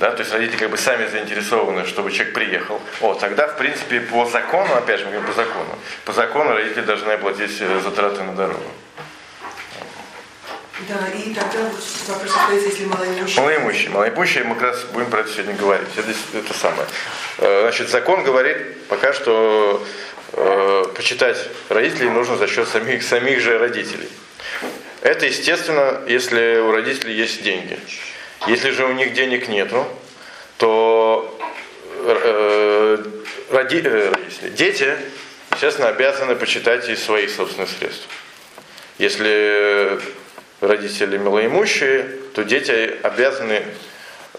Да, 0.00 0.10
то 0.10 0.20
есть 0.22 0.32
родители 0.32 0.56
как 0.56 0.70
бы 0.70 0.76
сами 0.76 1.06
заинтересованы, 1.06 1.86
чтобы 1.86 2.10
человек 2.10 2.34
приехал. 2.34 2.80
О, 3.00 3.14
тогда, 3.14 3.46
в 3.46 3.56
принципе, 3.56 4.00
по 4.00 4.24
закону, 4.26 4.74
опять 4.74 4.98
же, 4.98 5.06
мы 5.06 5.12
говорим 5.12 5.28
по 5.28 5.36
закону, 5.36 5.78
по 6.04 6.12
закону 6.12 6.52
родители 6.52 6.82
должны 6.82 7.12
оплатить 7.12 7.56
э, 7.60 7.80
затраты 7.80 8.24
на 8.24 8.34
дорогу. 8.34 8.64
Да, 10.88 11.06
и 11.16 11.32
тогда 11.32 11.70
вопрос 12.08 12.30
остается, 12.36 12.68
если 12.68 12.86
малоимущие. 12.86 13.40
Малоимущие. 13.40 13.90
Малоимущие, 13.90 14.44
мы 14.44 14.54
как 14.56 14.64
раз 14.64 14.84
будем 14.92 15.08
про 15.08 15.20
это 15.20 15.30
сегодня 15.30 15.54
говорить. 15.54 15.88
Это, 15.96 16.10
это 16.36 16.54
самое. 16.54 16.88
Э, 17.38 17.60
Значит, 17.62 17.88
закон 17.88 18.24
говорит 18.24 18.86
пока, 18.88 19.12
что 19.12 19.80
э, 20.32 20.84
почитать 20.96 21.38
родителей 21.68 22.10
нужно 22.10 22.36
за 22.36 22.48
счет 22.48 22.68
самих, 22.68 23.04
самих 23.04 23.40
же 23.40 23.58
родителей. 23.58 24.08
Это, 25.04 25.26
естественно, 25.26 26.00
если 26.06 26.60
у 26.60 26.72
родителей 26.72 27.14
есть 27.14 27.42
деньги. 27.42 27.78
Если 28.46 28.70
же 28.70 28.86
у 28.86 28.92
них 28.94 29.12
денег 29.12 29.48
нету, 29.48 29.86
то 30.56 31.38
э, 32.06 33.04
роди- 33.50 33.82
э, 33.84 34.12
дети, 34.56 34.96
естественно, 35.52 35.88
обязаны 35.88 36.34
почитать 36.36 36.88
из 36.88 37.04
своих 37.04 37.28
собственных 37.30 37.68
средств. 37.68 38.08
Если 38.96 40.00
родители 40.62 41.18
малоимущие, 41.18 42.08
то 42.34 42.42
дети 42.42 42.96
обязаны 43.02 43.62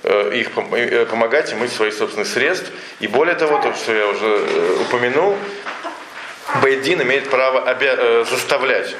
э, 0.01 0.31
их 0.33 0.49
э, 0.71 1.05
помогать 1.05 1.51
им 1.51 1.63
из 1.63 1.73
своих 1.73 1.93
собственных 1.93 2.27
средств. 2.27 2.71
И 3.01 3.05
более 3.07 3.35
того, 3.35 3.61
то, 3.61 3.71
что 3.75 3.93
я 3.93 4.07
уже 4.07 4.25
э, 4.25 4.77
упомянул, 4.81 5.37
Байдин 6.63 7.03
имеет 7.03 7.29
право 7.29 7.69
обя- 7.71 8.25
заставлять 8.25 8.95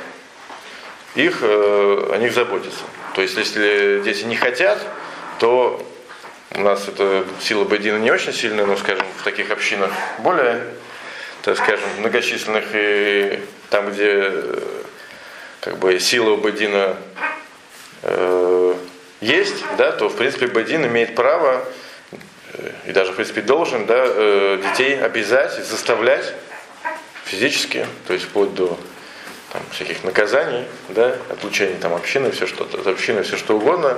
их, 1.16 1.40
э, 1.42 2.10
о 2.12 2.18
них 2.18 2.34
заботиться. 2.34 2.84
То 3.14 3.22
есть, 3.22 3.38
если 3.38 4.02
дети 4.04 4.24
не 4.26 4.36
хотят, 4.36 4.80
то 5.40 5.82
у 6.54 6.62
нас 6.62 6.88
это 6.88 7.26
сила 7.42 7.64
Байдина 7.66 7.98
не 7.98 8.12
очень 8.12 8.34
сильная, 8.34 8.66
но, 8.66 8.78
скажем, 8.78 9.06
в 9.18 9.24
таких 9.24 9.52
общинах 9.52 9.92
более, 10.20 10.64
так 11.42 11.58
скажем, 11.58 11.88
многочисленных 12.00 12.66
и 12.74 13.40
там, 13.70 13.92
где 13.92 14.32
как 15.62 15.80
бы 15.80 16.00
сила 16.00 16.32
у 16.32 16.38
Байдина 16.38 16.96
э, 18.04 18.76
есть, 19.22 19.64
да, 19.78 19.92
то, 19.92 20.10
в 20.10 20.16
принципе, 20.16 20.48
Байдин 20.48 20.86
имеет 20.86 21.16
право 21.16 21.66
э, 22.54 22.72
и 22.88 22.92
даже, 22.92 23.14
в 23.14 23.16
принципе, 23.16 23.42
должен 23.42 23.86
да, 23.86 24.04
э, 24.06 24.62
детей 24.62 25.00
обязать, 25.02 25.54
заставлять 25.66 26.34
физически, 27.26 27.88
то 28.08 28.14
есть 28.14 28.26
вплоть 28.26 28.54
до 28.54 28.78
там, 29.56 29.64
всяких 29.72 30.04
наказаний, 30.04 30.66
да, 30.90 31.16
отлучения 31.30 31.78
там 31.80 31.94
общины, 31.94 32.32
все 32.32 32.46
что 32.46 32.66
от 32.66 32.88
общины, 32.88 33.24
все 33.24 33.38
что 33.38 33.56
угодно, 33.56 33.98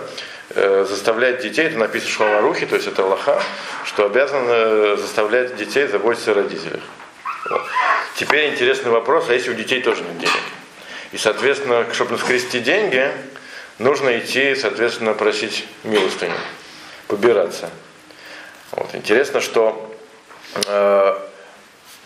э, 0.51 0.85
заставлять 0.87 1.41
детей, 1.41 1.65
это 1.65 1.79
написано 1.79 2.11
в 2.11 2.13
Шламарухе, 2.13 2.67
то 2.67 2.75
есть 2.75 2.87
это 2.87 3.03
Аллаха, 3.03 3.41
что 3.83 4.05
обязан 4.05 4.45
э, 4.47 4.97
заставлять 4.99 5.55
детей 5.55 5.87
заботиться 5.87 6.31
о 6.31 6.35
родителях. 6.35 6.81
Вот. 7.49 7.61
Теперь 8.15 8.51
интересный 8.51 8.91
вопрос, 8.91 9.25
а 9.29 9.33
если 9.33 9.49
у 9.49 9.55
детей 9.55 9.81
тоже 9.81 10.03
нет 10.03 10.19
денег? 10.19 10.43
И, 11.11 11.17
соответственно, 11.17 11.87
чтобы 11.91 12.11
наскрести 12.11 12.59
деньги, 12.59 13.11
нужно 13.79 14.19
идти, 14.19 14.53
соответственно, 14.53 15.13
просить 15.13 15.65
милостыню, 15.83 16.33
побираться. 17.07 17.71
Вот. 18.73 18.93
Интересно, 18.93 19.41
что 19.41 19.95
э, 20.67 21.19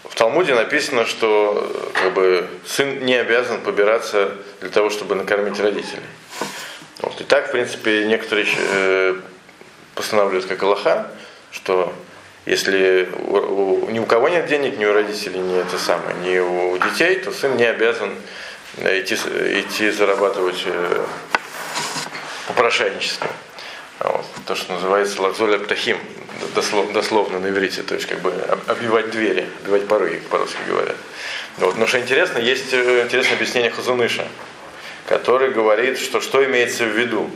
в 0.03 0.15
Талмуде 0.15 0.55
написано, 0.55 1.05
что 1.05 1.71
э, 1.73 1.99
как 1.99 2.13
бы, 2.13 2.47
сын 2.65 3.05
не 3.05 3.15
обязан 3.15 3.61
побираться 3.61 4.31
для 4.59 4.69
того, 4.69 4.89
чтобы 4.89 5.15
накормить 5.15 5.59
родителей. 5.59 6.03
Вот. 7.01 7.19
И 7.21 7.23
так, 7.23 7.49
в 7.49 7.51
принципе, 7.51 8.05
некоторые 8.05 8.47
э, 8.57 9.15
постанавливают 9.95 10.45
как 10.45 10.61
Аллаха, 10.63 11.11
что 11.51 11.93
если 12.45 13.09
у, 13.13 13.35
у, 13.85 13.89
ни 13.91 13.99
у 13.99 14.05
кого 14.05 14.29
нет 14.29 14.47
денег, 14.47 14.77
ни 14.77 14.85
у 14.85 14.93
родителей, 14.93 15.39
ни 15.39 15.59
это 15.59 15.77
самое, 15.77 16.15
ни 16.23 16.39
у 16.39 16.77
детей, 16.77 17.17
то 17.17 17.31
сын 17.31 17.55
не 17.55 17.65
обязан 17.65 18.15
идти, 18.77 19.15
идти 19.15 19.91
зарабатывать 19.91 20.63
э, 20.65 21.05
попрошайничество. 22.47 23.27
Вот. 23.99 24.25
То, 24.51 24.55
что 24.57 24.73
называется 24.73 25.21
лазоль 25.21 25.57
птахим, 25.59 25.97
дословно, 26.53 26.91
дословно 26.91 27.39
на 27.39 27.47
иврите, 27.47 27.83
то 27.83 27.95
есть 27.95 28.05
как 28.05 28.19
бы 28.19 28.33
обивать 28.67 29.09
двери, 29.09 29.47
обивать 29.63 29.87
пороги, 29.87 30.21
по-русски 30.29 30.57
говорят. 30.67 30.97
Вот. 31.55 31.77
Но 31.77 31.87
что 31.87 32.01
интересно, 32.01 32.37
есть 32.37 32.73
э, 32.73 33.03
интересное 33.05 33.35
объяснение 33.35 33.71
Хазуныша, 33.71 34.27
который 35.07 35.51
говорит, 35.51 35.97
что 35.97 36.19
что 36.19 36.43
имеется 36.43 36.83
в 36.83 36.89
виду. 36.89 37.31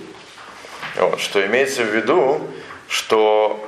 Вот. 0.97 1.21
Что 1.21 1.45
имеется 1.45 1.83
в 1.83 1.95
виду, 1.95 2.45
что 2.89 3.65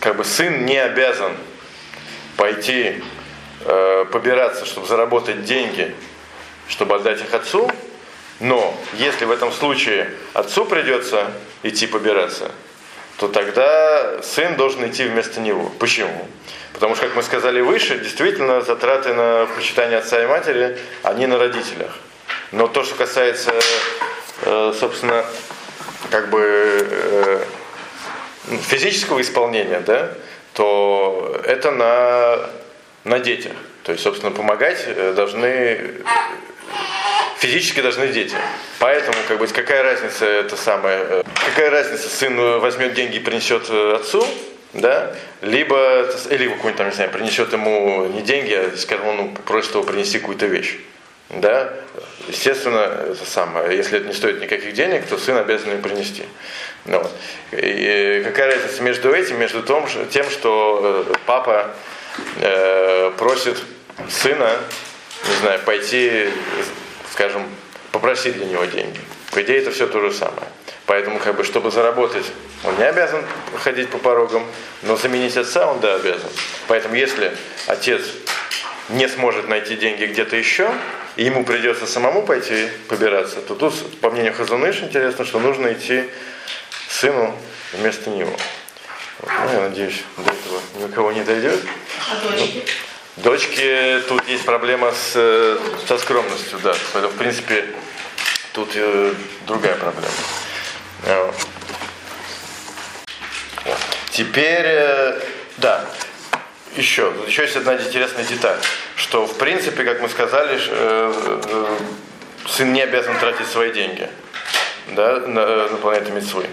как 0.00 0.16
бы 0.16 0.24
сын 0.24 0.66
не 0.66 0.76
обязан 0.76 1.36
пойти 2.36 3.00
э, 3.60 4.06
побираться, 4.10 4.66
чтобы 4.66 4.88
заработать 4.88 5.44
деньги, 5.44 5.94
чтобы 6.66 6.96
отдать 6.96 7.20
их 7.20 7.32
отцу, 7.32 7.70
но 8.40 8.74
если 8.94 9.24
в 9.24 9.30
этом 9.30 9.52
случае 9.52 10.10
отцу 10.32 10.64
придется 10.64 11.30
идти 11.62 11.86
побираться, 11.86 12.50
то 13.16 13.28
тогда 13.28 14.22
сын 14.22 14.56
должен 14.56 14.88
идти 14.88 15.04
вместо 15.04 15.40
него. 15.40 15.70
Почему? 15.78 16.28
Потому 16.72 16.96
что, 16.96 17.06
как 17.06 17.14
мы 17.14 17.22
сказали 17.22 17.60
выше, 17.60 17.98
действительно 18.00 18.60
затраты 18.60 19.14
на 19.14 19.46
почитание 19.54 19.98
отца 19.98 20.22
и 20.22 20.26
матери, 20.26 20.76
они 21.04 21.26
на 21.26 21.38
родителях. 21.38 21.96
Но 22.50 22.66
то, 22.66 22.82
что 22.82 22.96
касается, 22.96 23.54
э, 24.42 24.74
собственно, 24.78 25.24
как 26.10 26.30
бы 26.30 26.40
э, 26.40 27.44
физического 28.62 29.20
исполнения, 29.20 29.80
да, 29.80 30.12
то 30.52 31.40
это 31.44 31.70
на, 31.70 32.50
на 33.04 33.20
детях. 33.20 33.52
То 33.84 33.92
есть, 33.92 34.02
собственно, 34.02 34.32
помогать 34.32 34.82
э, 34.86 35.12
должны 35.14 36.02
физически 37.44 37.80
должны 37.80 38.08
дети. 38.08 38.36
Поэтому, 38.78 39.16
как 39.28 39.38
бы, 39.38 39.46
какая 39.46 39.82
разница 39.82 40.24
это 40.24 40.56
самое, 40.56 40.98
э, 41.08 41.22
какая 41.46 41.70
разница, 41.70 42.08
сын 42.08 42.36
возьмет 42.60 42.94
деньги 42.94 43.16
и 43.16 43.20
принесет 43.20 43.66
э, 43.68 43.96
отцу, 43.96 44.26
да, 44.72 45.14
либо, 45.42 46.08
или 46.30 46.48
какой-нибудь 46.48 46.76
там, 46.76 46.88
не 46.88 46.94
знаю, 46.94 47.10
принесет 47.10 47.52
ему 47.52 48.06
не 48.06 48.22
деньги, 48.22 48.52
а, 48.54 48.76
скажем, 48.76 49.06
он 49.06 49.34
просит 49.34 49.72
его 49.72 49.82
принести 49.82 50.18
какую-то 50.18 50.46
вещь. 50.46 50.78
Да, 51.30 51.72
естественно, 52.28 53.06
это 53.10 53.24
самое, 53.26 53.76
если 53.76 53.98
это 53.98 54.06
не 54.06 54.14
стоит 54.14 54.40
никаких 54.40 54.72
денег, 54.72 55.06
то 55.06 55.18
сын 55.18 55.36
обязан 55.36 55.72
им 55.72 55.82
принести. 55.82 56.24
Ну, 56.86 56.98
вот. 56.98 57.12
И 57.52 58.22
какая 58.24 58.54
разница 58.54 58.82
между 58.82 59.12
этим, 59.12 59.38
между 59.38 59.62
том, 59.62 59.86
тем, 60.10 60.28
что 60.30 61.06
э, 61.08 61.14
папа 61.26 61.70
э, 62.40 63.10
просит 63.18 63.58
сына, 64.08 64.50
не 65.28 65.36
знаю, 65.40 65.60
пойти 65.64 66.28
скажем, 67.14 67.46
попросить 67.92 68.36
для 68.36 68.46
него 68.46 68.64
деньги. 68.64 68.98
По 69.30 69.40
идее, 69.40 69.58
это 69.58 69.70
все 69.70 69.86
то 69.86 70.00
же 70.00 70.12
самое. 70.12 70.48
Поэтому, 70.86 71.20
как 71.20 71.36
бы, 71.36 71.44
чтобы 71.44 71.70
заработать, 71.70 72.26
он 72.64 72.76
не 72.76 72.82
обязан 72.82 73.24
ходить 73.56 73.88
по 73.88 73.98
порогам, 73.98 74.44
но 74.82 74.96
заменить 74.96 75.36
отца 75.36 75.70
он, 75.70 75.78
да, 75.78 75.94
обязан. 75.94 76.28
Поэтому, 76.66 76.96
если 76.96 77.32
отец 77.68 78.02
не 78.88 79.08
сможет 79.08 79.48
найти 79.48 79.76
деньги 79.76 80.06
где-то 80.06 80.34
еще, 80.34 80.68
и 81.14 81.22
ему 81.24 81.44
придется 81.44 81.86
самому 81.86 82.26
пойти 82.26 82.68
побираться, 82.88 83.40
то 83.42 83.54
тут, 83.54 84.00
по 84.00 84.10
мнению 84.10 84.34
Хазуныш, 84.34 84.82
интересно, 84.82 85.24
что 85.24 85.38
нужно 85.38 85.72
идти 85.72 86.10
сыну 86.88 87.32
вместо 87.74 88.10
него. 88.10 88.36
Вот. 89.20 89.30
Ну, 89.44 89.52
я 89.52 89.60
надеюсь, 89.68 90.02
до 90.16 90.32
этого 90.32 90.60
никого 90.88 91.12
не 91.12 91.22
дойдет. 91.22 91.60
А 92.10 92.16
Дочки, 93.16 94.02
тут 94.08 94.26
есть 94.28 94.44
проблема 94.44 94.90
с, 94.90 95.12
э, 95.14 95.56
со 95.86 95.98
скромностью, 95.98 96.58
да. 96.64 96.74
Поэтому, 96.92 97.14
в 97.14 97.16
принципе, 97.16 97.64
тут 98.52 98.70
э, 98.74 99.14
другая 99.46 99.76
проблема. 99.76 100.10
Э, 101.04 101.30
теперь, 104.10 104.66
э, 104.66 105.20
да, 105.58 105.86
еще, 106.76 107.12
еще 107.28 107.42
есть 107.42 107.54
одна 107.54 107.76
интересная 107.76 108.24
деталь, 108.24 108.58
что, 108.96 109.26
в 109.26 109.38
принципе, 109.38 109.84
как 109.84 110.00
мы 110.00 110.08
сказали, 110.08 110.58
э, 110.68 111.40
э, 111.46 111.78
сын 112.48 112.72
не 112.72 112.82
обязан 112.82 113.16
тратить 113.20 113.46
свои 113.46 113.72
деньги 113.72 114.10
да, 114.88 115.20
на, 115.20 115.68
на 115.68 115.76
планете 115.76 116.10
Мецвы. 116.10 116.46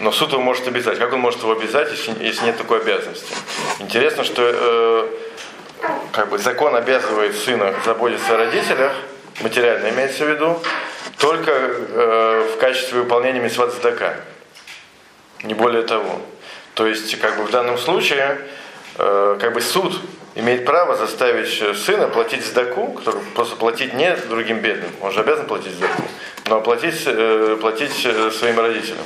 Но 0.00 0.10
суд 0.10 0.32
его 0.32 0.42
может 0.42 0.66
обязать. 0.66 0.98
Как 0.98 1.12
он 1.12 1.20
может 1.20 1.42
его 1.42 1.52
обязать, 1.52 1.92
если, 1.92 2.24
если 2.24 2.46
нет 2.46 2.58
такой 2.58 2.80
обязанности? 2.80 3.32
Интересно, 3.78 4.24
что 4.24 4.42
э, 4.42 5.21
как 6.12 6.28
бы 6.28 6.38
закон 6.38 6.76
обязывает 6.76 7.36
сына 7.36 7.74
заботиться 7.84 8.34
о 8.34 8.36
родителях, 8.36 8.92
материально 9.40 9.88
имеется 9.88 10.24
в 10.24 10.28
виду, 10.28 10.62
только 11.18 11.50
э, 11.50 12.52
в 12.54 12.58
качестве 12.58 13.00
выполнения 13.00 13.40
митцват 13.40 13.72
задака. 13.72 14.16
Не 15.42 15.54
более 15.54 15.82
того. 15.82 16.20
То 16.74 16.86
есть, 16.86 17.18
как 17.18 17.36
бы 17.38 17.44
в 17.44 17.50
данном 17.50 17.78
случае, 17.78 18.38
э, 18.98 19.38
как 19.40 19.54
бы 19.54 19.60
суд 19.60 19.94
имеет 20.34 20.64
право 20.64 20.96
заставить 20.96 21.78
сына 21.78 22.08
платить 22.08 22.44
сдаку, 22.44 22.92
который 22.92 23.22
просто 23.34 23.56
платить 23.56 23.94
не 23.94 24.14
другим 24.28 24.60
бедным, 24.60 24.90
он 25.00 25.12
же 25.12 25.20
обязан 25.20 25.46
платить 25.46 25.72
сдаку, 25.72 26.02
но 26.46 26.60
платить, 26.60 27.02
э, 27.06 27.56
платить 27.60 28.04
э, 28.04 28.30
своим 28.30 28.60
родителям. 28.60 29.04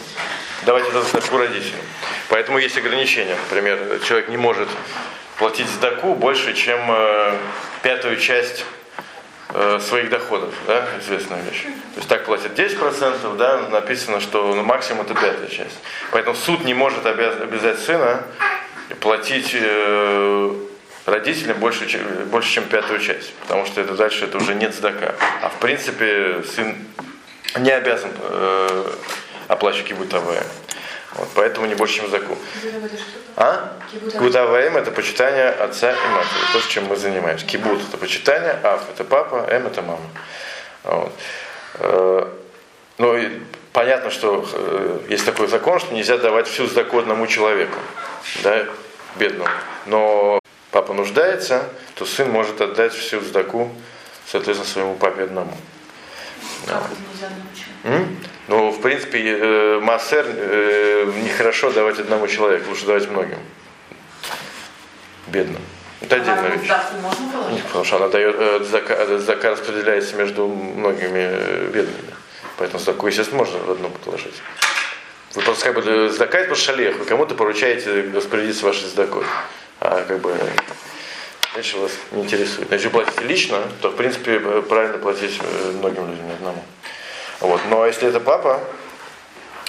Давать 0.65 0.89
это 0.89 1.03
сдаку 1.03 1.39
родителям. 1.39 1.81
Поэтому 2.29 2.59
есть 2.59 2.77
ограничения. 2.77 3.37
Например, 3.49 4.01
человек 4.05 4.29
не 4.29 4.37
может 4.37 4.69
платить 5.39 5.69
сдаку 5.69 6.15
больше, 6.15 6.55
чем 6.55 6.81
э, 6.89 7.37
пятую 7.83 8.17
часть 8.17 8.65
э, 9.51 9.81
своих 9.81 10.11
доходов, 10.11 10.55
да, 10.67 10.87
известная 11.01 11.41
вещь. 11.43 11.63
То 11.63 11.97
есть 11.97 12.09
так 12.09 12.25
платят 12.25 12.59
10%, 12.59 13.37
да, 13.37 13.69
написано, 13.69 14.21
что 14.21 14.55
ну, 14.55 14.63
максимум 14.63 15.03
это 15.03 15.15
пятая 15.15 15.49
часть. 15.49 15.79
Поэтому 16.11 16.37
суд 16.37 16.65
не 16.65 16.75
может 16.75 17.05
обяз- 17.07 17.41
обязать 17.41 17.79
сына 17.79 18.23
платить 19.01 19.51
э, 19.53 20.55
родителям 21.05 21.59
больше, 21.59 21.87
чем, 21.87 22.03
больше, 22.27 22.53
чем 22.53 22.65
пятую 22.65 23.01
часть, 23.01 23.33
потому 23.35 23.67
что 23.67 23.81
это 23.81 23.95
дальше 23.95 24.25
это 24.25 24.39
уже 24.39 24.55
нет 24.55 24.75
сдака. 24.75 25.15
А 25.43 25.49
в 25.49 25.59
принципе 25.59 26.43
сын 26.55 26.77
не 27.59 27.71
обязан 27.71 28.11
э, 28.21 28.93
оплачивать 29.49 29.89
кибутовое. 29.89 30.43
Вот, 31.17 31.29
поэтому 31.35 31.67
не 31.67 31.75
больше, 31.75 31.97
чем 31.97 32.11
заку. 32.11 32.37
А? 33.37 33.73
Кибутаваем 33.91 34.77
это 34.77 34.91
почитание 34.91 35.49
отца 35.49 35.93
и 35.93 36.09
матери. 36.15 36.53
То, 36.53 36.61
чем 36.69 36.87
мы 36.87 36.97
занимаемся. 36.97 37.47
Кибут 37.47 37.81
это 37.89 37.97
почитание, 37.97 38.59
ав 38.63 38.83
это 38.91 39.05
папа, 39.05 39.47
эм 39.49 39.67
это 39.67 39.83
мама. 39.83 40.01
Вот. 40.85 41.13
Э, 41.79 42.29
ну, 42.99 43.17
и 43.17 43.41
понятно, 43.73 44.11
что 44.11 44.47
э, 44.53 45.01
есть 45.09 45.25
такой 45.25 45.49
закон, 45.49 45.81
что 45.81 45.95
нельзя 45.95 46.19
давать 46.19 46.49
всю 46.49 46.67
заку 46.67 46.99
одному 46.99 47.27
человеку, 47.27 47.79
да, 48.43 48.67
бедному. 49.17 49.51
Но 49.87 50.39
папа 50.71 50.93
нуждается, 50.93 51.65
то 51.95 52.05
сын 52.05 52.31
может 52.31 52.61
отдать 52.61 52.93
всю 52.93 53.21
сдаку, 53.21 53.71
соответственно, 54.27 54.71
своему 54.71 54.95
папе 54.97 55.23
одному. 55.23 55.57
Как 56.67 56.83
нельзя 57.13 57.29
М? 57.85 58.17
Ну, 58.49 58.71
в 58.71 58.81
принципе, 58.81 59.19
э, 59.23 59.81
массер 59.81 60.25
э, 60.29 61.13
нехорошо 61.25 61.71
давать 61.73 61.99
одному 61.99 62.27
человеку, 62.29 62.71
лучше 62.71 62.87
давать 62.87 63.09
многим. 63.11 63.39
Бедным. 65.29 65.63
Это 66.01 66.17
отдельная 66.17 66.53
А 66.53 66.57
вещь. 66.57 66.69
положить? 67.33 67.63
Потому 67.65 67.85
что 67.85 67.97
она 67.97 68.09
дает, 68.09 68.37
э, 68.39 68.65
зака, 68.65 68.95
э, 68.95 69.19
зака 69.19 69.51
распределяется 69.51 70.17
между 70.17 70.47
многими 70.47 71.29
э, 71.33 71.71
бедными. 71.73 72.15
Поэтому 72.59 72.83
заку, 72.83 73.07
естественно, 73.07 73.39
можно 73.39 73.59
в 73.59 73.71
одну 73.71 73.91
положить. 73.91 74.35
Вы 75.35 75.43
просто 75.43 75.65
как 75.65 75.75
бы 75.75 76.11
сдака 76.11 76.39
это 76.39 76.47
просто 76.49 76.65
шалех, 76.65 76.97
вы 76.97 77.05
кому-то 77.05 77.35
поручаете 77.35 78.11
распорядиться 78.15 78.65
вашей 78.65 78.87
сдакой. 78.89 79.25
А 79.81 80.03
как 80.03 80.21
бы 80.21 80.35
дальше 81.57 81.79
вас 81.79 81.93
не 82.13 82.23
интересует. 82.23 82.71
Если 82.71 82.89
платите 82.89 83.25
лично, 83.25 83.63
то 83.81 83.89
в 83.89 83.97
принципе 83.97 84.39
э, 84.45 84.63
правильно 84.69 84.99
платить 84.99 85.41
э, 85.41 85.71
многим 85.73 86.11
людям, 86.11 86.31
одному. 86.31 86.63
Вот. 87.41 87.61
Но 87.71 87.87
если 87.87 88.09
это 88.09 88.21
папа, 88.21 88.61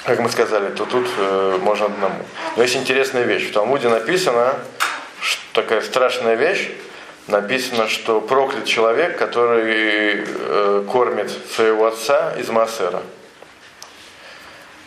как 0.04 0.20
мы 0.20 0.30
сказали, 0.30 0.70
то 0.76 0.86
тут 0.86 1.08
э, 1.18 1.58
можно 1.62 1.86
одному. 1.86 2.26
Но 2.58 2.64
есть 2.64 2.76
интересная 2.76 3.24
вещь. 3.24 3.50
В 3.50 3.54
Талмуде 3.54 3.88
написано, 3.88 4.56
что 5.22 5.42
такая 5.54 5.82
страшная 5.82 6.36
вещь, 6.36 6.70
написано, 7.28 7.88
что 7.88 8.20
проклят 8.20 8.66
человек, 8.66 9.18
который 9.18 10.26
э, 10.28 10.86
кормит 10.92 11.32
своего 11.56 11.86
отца 11.88 12.34
из 12.38 12.50
Массера. 12.50 13.02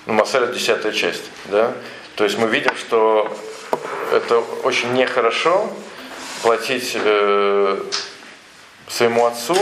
Ну, 0.05 0.13
Массер 0.13 0.53
десятая 0.53 0.93
часть, 0.93 1.25
да? 1.47 1.73
То 2.17 2.25
есть 2.25 2.37
мы 2.37 2.49
видим, 2.49 2.77
что 2.77 3.35
это 4.13 4.41
очень 4.65 4.93
нехорошо 4.93 5.71
платить 6.43 6.93
э, 6.95 7.83
своему 8.89 9.27
отцу 9.27 9.57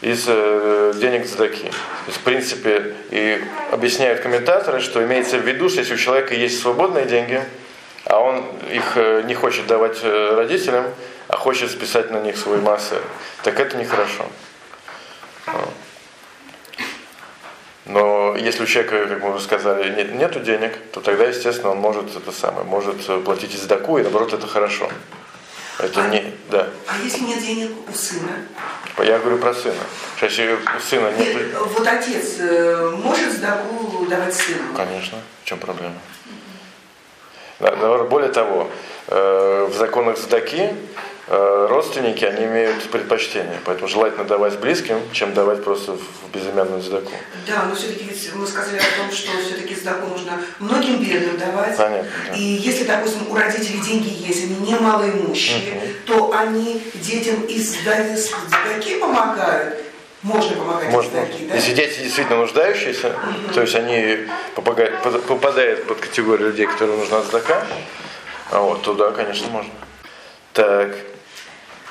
из 0.00 0.24
э, 0.28 0.92
денег 0.96 1.26
задаки. 1.26 1.70
То 1.70 2.08
есть, 2.08 2.18
в 2.18 2.22
принципе, 2.22 2.94
и 3.10 3.42
объясняют 3.70 4.20
комментаторы, 4.20 4.80
что 4.80 5.02
имеется 5.02 5.38
в 5.38 5.46
виду, 5.46 5.68
что 5.68 5.80
если 5.80 5.94
у 5.94 5.98
человека 5.98 6.34
есть 6.34 6.60
свободные 6.60 7.06
деньги, 7.06 7.42
а 8.04 8.20
он 8.20 8.44
их 8.70 8.96
э, 8.96 9.22
не 9.22 9.34
хочет 9.34 9.66
давать 9.66 9.98
э, 10.02 10.34
родителям, 10.36 10.84
а 11.28 11.36
хочет 11.36 11.70
списать 11.70 12.10
на 12.10 12.20
них 12.20 12.36
свой 12.36 12.58
массы, 12.58 12.96
так 13.42 13.58
это 13.58 13.78
нехорошо. 13.78 14.26
Но 17.86 18.34
если 18.36 18.62
у 18.62 18.66
человека, 18.66 19.06
как 19.06 19.22
мы 19.22 19.34
уже 19.34 19.44
сказали, 19.44 19.94
нет, 19.94 20.14
нету 20.14 20.40
денег, 20.40 20.72
то 20.92 21.00
тогда, 21.00 21.24
естественно, 21.24 21.70
он 21.70 21.78
может 21.78 22.16
это 22.16 22.32
самое, 22.32 22.64
может 22.64 22.96
платить 23.24 23.54
из 23.54 23.62
даку, 23.62 23.98
и 23.98 24.02
наоборот 24.02 24.32
это 24.32 24.46
хорошо. 24.46 24.88
Это 25.84 26.08
не, 26.08 26.32
да. 26.50 26.68
А 26.86 26.98
если 27.02 27.20
нет 27.20 27.40
денег 27.40 27.70
у 27.88 27.92
сына? 27.92 28.30
Я 28.98 29.18
говорю 29.18 29.38
про 29.38 29.52
сына. 29.52 29.82
Что 30.16 30.26
Если 30.26 30.52
у 30.52 30.80
сына 30.80 31.12
нет... 31.18 31.34
Нет, 31.34 31.54
вот 31.58 31.86
отец 31.86 32.36
э, 32.38 32.90
может 33.02 33.32
сдаку 33.32 34.06
давать 34.06 34.34
сыну? 34.34 34.74
Конечно, 34.76 35.18
в 35.42 35.44
чем 35.46 35.58
проблема? 35.58 35.96
Более 37.58 38.30
того, 38.30 38.70
э, 39.08 39.68
в 39.70 39.76
законах 39.76 40.18
сдаки 40.18 40.70
родственники, 41.26 42.24
они 42.24 42.44
имеют 42.44 42.90
предпочтение. 42.90 43.58
Поэтому 43.64 43.88
желательно 43.88 44.24
давать 44.24 44.58
близким, 44.58 45.00
чем 45.12 45.32
давать 45.32 45.64
просто 45.64 45.92
в 45.92 46.30
безымянную 46.32 46.82
сдаку. 46.82 47.12
Да, 47.46 47.64
но 47.64 47.74
все-таки 47.74 48.04
ведь 48.04 48.34
мы 48.34 48.46
сказали 48.46 48.78
о 48.78 48.98
том, 49.00 49.10
что 49.10 49.30
все-таки 49.38 49.74
сдаку 49.74 50.08
нужно 50.08 50.40
многим 50.58 51.02
бедным 51.02 51.38
давать. 51.38 51.76
Понятно, 51.76 52.10
да. 52.28 52.34
И 52.34 52.42
если, 52.42 52.84
допустим, 52.84 53.30
у 53.30 53.34
родителей 53.34 53.80
деньги 53.80 54.08
есть, 54.08 54.44
они 54.44 54.56
не 54.56 54.78
малоимущие, 54.78 55.94
то 56.06 56.32
они 56.36 56.82
детям 56.94 57.42
из 57.42 57.70
сдаки 57.70 58.98
помогают. 59.00 59.78
Можно 60.22 60.56
помогать 60.56 60.90
Можно. 60.90 61.18
из 61.18 61.26
сдаки, 61.26 61.46
да? 61.46 61.54
Если 61.54 61.74
дети 61.74 62.00
действительно 62.00 62.38
нуждающиеся, 62.38 63.14
то 63.54 63.60
есть 63.60 63.74
они 63.74 64.26
попадают, 64.54 65.02
попадают 65.26 65.86
под 65.86 66.00
категорию 66.00 66.48
людей, 66.48 66.66
которым 66.66 66.98
нужна 66.98 67.22
сдака, 67.22 67.66
а 68.50 68.60
вот, 68.60 68.82
то 68.82 68.94
да, 68.94 69.10
конечно, 69.10 69.48
можно. 69.48 69.72
Так. 70.52 70.94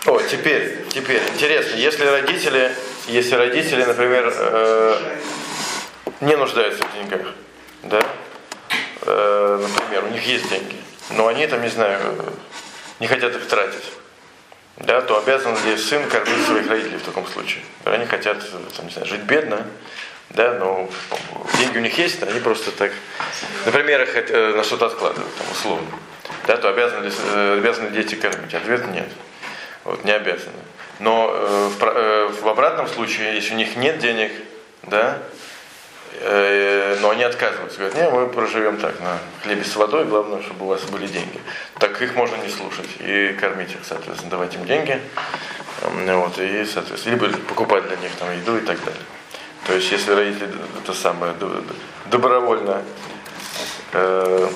О, 0.06 0.20
теперь, 0.20 0.86
теперь, 0.90 1.22
интересно, 1.34 1.76
если 1.76 2.06
родители, 2.06 2.72
если 3.08 3.36
родители, 3.36 3.84
например, 3.84 4.34
э, 4.36 5.18
не 6.22 6.36
нуждаются 6.36 6.84
в 6.84 6.94
деньгах, 6.94 7.28
да, 7.84 8.02
Э, 9.06 9.60
например, 9.62 10.06
у 10.06 10.08
них 10.10 10.26
есть 10.26 10.50
деньги, 10.50 10.78
но 11.12 11.28
они 11.28 11.46
там, 11.48 11.62
не 11.62 11.68
знаю, 11.68 12.00
не 13.00 13.08
хотят 13.08 13.36
их 13.36 13.46
тратить, 13.48 13.84
да, 14.78 15.02
то 15.02 15.18
обязан 15.18 15.56
ли 15.66 15.78
сын 15.78 16.08
кормить 16.08 16.46
своих 16.46 16.70
родителей 16.70 16.98
в 16.98 17.04
таком 17.04 17.28
случае? 17.28 17.64
Они 17.84 18.06
хотят, 18.06 18.38
там, 18.76 18.86
не 18.86 18.92
знаю, 18.92 19.08
жить 19.08 19.22
бедно, 19.22 19.66
да, 20.30 20.54
но 20.54 20.90
деньги 21.58 21.78
у 21.78 21.82
них 21.82 21.98
есть, 21.98 22.22
но 22.22 22.28
они 22.28 22.40
просто 22.40 22.72
так, 22.72 22.92
например, 23.66 24.04
их 24.04 24.16
э, 24.16 24.54
на 24.56 24.64
что-то 24.64 24.86
откладывают, 24.86 25.36
там, 25.36 25.48
условно, 25.52 25.88
да, 26.48 26.56
то 26.56 26.70
обязаны, 26.70 27.06
ли, 27.06 27.12
э, 27.34 27.58
обязаны 27.58 27.90
дети 27.92 28.16
кормить? 28.16 28.54
Ответ 28.54 28.88
нет, 28.88 29.10
вот, 29.84 30.04
не 30.04 30.12
обязаны. 30.12 30.54
Но 31.00 31.30
э, 31.34 31.70
в, 31.80 31.84
э, 31.84 32.28
в 32.42 32.48
обратном 32.48 32.88
случае, 32.88 33.36
если 33.36 33.54
у 33.54 33.58
них 33.58 33.76
нет 33.76 34.00
денег, 34.00 34.32
да, 34.84 35.20
Э, 36.26 36.98
но 37.02 37.10
они 37.10 37.24
отказываются. 37.24 37.80
Говорят, 37.80 37.98
не, 37.98 38.10
мы 38.10 38.28
проживем 38.28 38.78
так, 38.78 39.00
на 39.00 39.18
хлебе 39.42 39.64
с 39.64 39.76
водой, 39.76 40.06
главное, 40.06 40.42
чтобы 40.42 40.66
у 40.66 40.68
вас 40.70 40.82
были 40.84 41.08
деньги. 41.08 41.40
Так 41.80 42.02
их 42.02 42.16
можно 42.16 42.36
не 42.38 42.50
слушать 42.50 42.90
и 43.00 43.36
кормить 43.40 43.72
их, 43.72 43.80
соответственно, 43.84 44.32
давать 44.32 44.56
им 44.56 44.66
деньги. 44.66 45.02
М, 45.82 46.22
Вот, 46.22 46.38
и, 46.40 46.66
соответственно, 46.66 47.16
либо 47.16 47.38
покупать 47.40 47.88
для 47.88 47.98
них 47.98 48.12
там 48.20 48.32
еду 48.32 48.58
и 48.58 48.62
так 48.62 48.80
далее. 48.84 49.02
То 49.66 49.74
есть, 49.74 49.92
если 49.92 50.14
родители 50.14 50.50
это 50.82 50.94
самое 50.94 51.34
добровольно 52.06 52.84
э, 53.94 54.50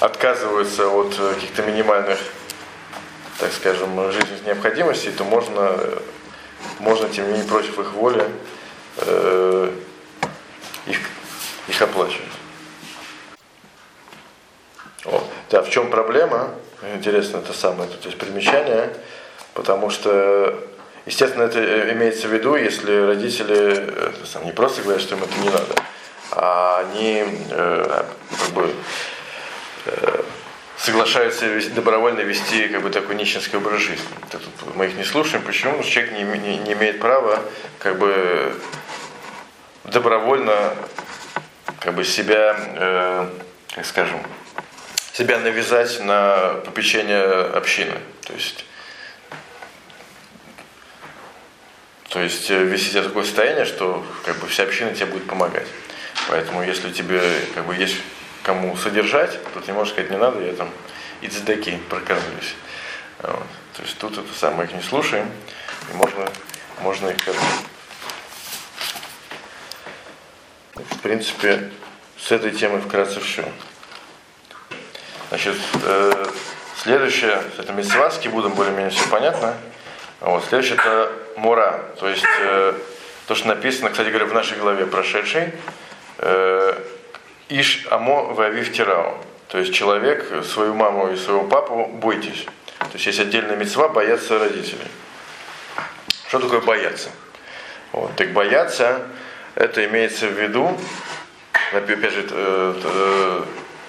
отказываются 0.00 0.88
от 0.88 1.14
э, 1.18 1.34
каких-то 1.34 1.62
минимальных, 1.62 2.18
так 3.38 3.52
скажем, 3.52 4.10
жизненных 4.12 4.44
необходимостей, 4.44 5.12
то 5.12 5.24
можно, 5.24 5.78
можно 6.80 7.08
тем 7.08 7.26
не 7.26 7.32
менее 7.32 7.48
против 7.48 7.78
их 7.78 7.92
воли 7.92 8.24
э, 8.96 9.72
их, 10.86 10.98
их 11.68 11.82
оплачивать. 11.82 12.26
О, 15.04 15.22
да, 15.50 15.62
в 15.62 15.70
чем 15.70 15.90
проблема? 15.90 16.50
Интересно, 16.94 17.38
это 17.38 17.52
самое, 17.52 17.88
тут 17.88 18.04
есть 18.04 18.18
примечание, 18.18 18.92
потому 19.54 19.90
что, 19.90 20.58
естественно, 21.06 21.44
это 21.44 21.60
э, 21.60 21.92
имеется 21.92 22.28
в 22.28 22.32
виду, 22.32 22.56
если 22.56 23.06
родители 23.06 23.86
э, 23.88 24.12
сам, 24.24 24.44
не 24.44 24.52
просто 24.52 24.82
говорят, 24.82 25.02
что 25.02 25.14
им 25.14 25.22
это 25.22 25.38
не 25.40 25.50
надо, 25.50 25.74
а 26.32 26.80
они 26.80 27.24
э, 27.50 28.04
как 28.30 28.50
бы 28.50 28.74
э, 29.86 30.22
соглашаются 30.88 31.46
добровольно 31.70 32.20
вести 32.20 32.68
как 32.68 32.80
бы 32.80 32.88
такой 32.88 33.14
нищенский 33.14 33.58
образ 33.58 33.82
жизни. 33.82 34.06
Тут 34.30 34.42
мы 34.74 34.86
их 34.86 34.94
не 34.94 35.04
слушаем. 35.04 35.44
Почему? 35.44 35.72
Потому 35.72 35.82
что 35.84 35.92
человек 35.92 36.12
не, 36.12 36.22
не- 36.38 36.56
не 36.56 36.72
имеет 36.72 36.98
права 36.98 37.42
как 37.78 37.98
бы 37.98 38.54
добровольно 39.84 40.74
как 41.80 41.94
бы 41.94 42.04
себя, 42.04 42.56
э, 42.58 43.30
как 43.74 43.84
скажем, 43.84 44.22
себя 45.12 45.38
навязать 45.38 46.00
на 46.00 46.54
попечение 46.64 47.22
общины. 47.22 47.94
То 48.26 48.32
есть, 48.32 48.64
то 52.08 52.20
есть 52.20 52.50
э, 52.50 52.64
вести 52.64 52.92
себя 52.92 53.02
в 53.02 53.08
такое 53.08 53.24
состояние, 53.24 53.66
что 53.66 54.06
как 54.24 54.38
бы 54.38 54.46
вся 54.48 54.62
община 54.62 54.94
тебе 54.94 55.06
будет 55.06 55.26
помогать. 55.26 55.66
Поэтому 56.28 56.62
если 56.62 56.90
тебе 56.90 57.20
как 57.54 57.66
бы 57.66 57.74
есть 57.74 57.96
кому 58.42 58.76
содержать, 58.76 59.38
то 59.54 59.60
ты 59.60 59.72
можешь 59.72 59.92
сказать, 59.92 60.10
не 60.10 60.16
надо, 60.16 60.40
я 60.40 60.52
там 60.52 60.70
из 61.20 61.40
даки 61.40 61.78
прокормлюсь. 61.88 62.54
Вот. 63.22 63.46
То 63.74 63.82
есть 63.82 63.98
тут 63.98 64.18
это 64.18 64.32
самое 64.34 64.68
их 64.68 64.74
не 64.74 64.82
слушаем, 64.82 65.30
и 65.92 65.96
можно, 65.96 66.26
можно 66.80 67.08
их. 67.08 67.18
В 70.74 70.98
принципе, 71.02 71.70
с 72.18 72.32
этой 72.32 72.50
темой 72.50 72.80
вкратце 72.80 73.20
все. 73.20 73.44
Значит, 75.28 75.56
э, 75.84 76.26
следующее, 76.76 77.42
это 77.58 77.72
митцва, 77.72 78.10
с 78.10 78.18
кибудом 78.18 78.54
более-менее 78.54 78.90
все 78.90 79.08
понятно. 79.08 79.54
Вот, 80.20 80.44
следующее 80.44 80.76
это 80.76 81.12
мура, 81.36 81.84
то 82.00 82.08
есть 82.08 82.24
э, 82.40 82.74
то, 83.26 83.34
что 83.34 83.48
написано, 83.48 83.90
кстати 83.90 84.08
говоря, 84.08 84.26
в 84.26 84.34
нашей 84.34 84.58
главе 84.58 84.86
прошедшей, 84.86 85.52
э, 86.18 86.57
Иш 87.48 87.86
амо 87.90 88.24
вавив 88.34 88.72
тирау. 88.72 89.18
То 89.48 89.58
есть 89.58 89.72
человек 89.72 90.44
свою 90.44 90.74
маму 90.74 91.10
и 91.10 91.16
своего 91.16 91.44
папу 91.44 91.86
бойтесь. 91.86 92.44
То 92.78 92.94
есть 92.94 93.06
есть 93.06 93.20
отдельная 93.20 93.56
мецва 93.56 93.88
бояться 93.88 94.38
родителей. 94.38 94.88
Что 96.28 96.40
такое 96.40 96.60
бояться? 96.60 97.08
Вот, 97.92 98.14
так 98.16 98.32
бояться, 98.32 99.06
это 99.54 99.84
имеется 99.86 100.26
в 100.26 100.38
виду, 100.38 100.78
опять 101.72 102.12
же, 102.12 102.26
э, 102.30 102.74
э, 102.84 103.42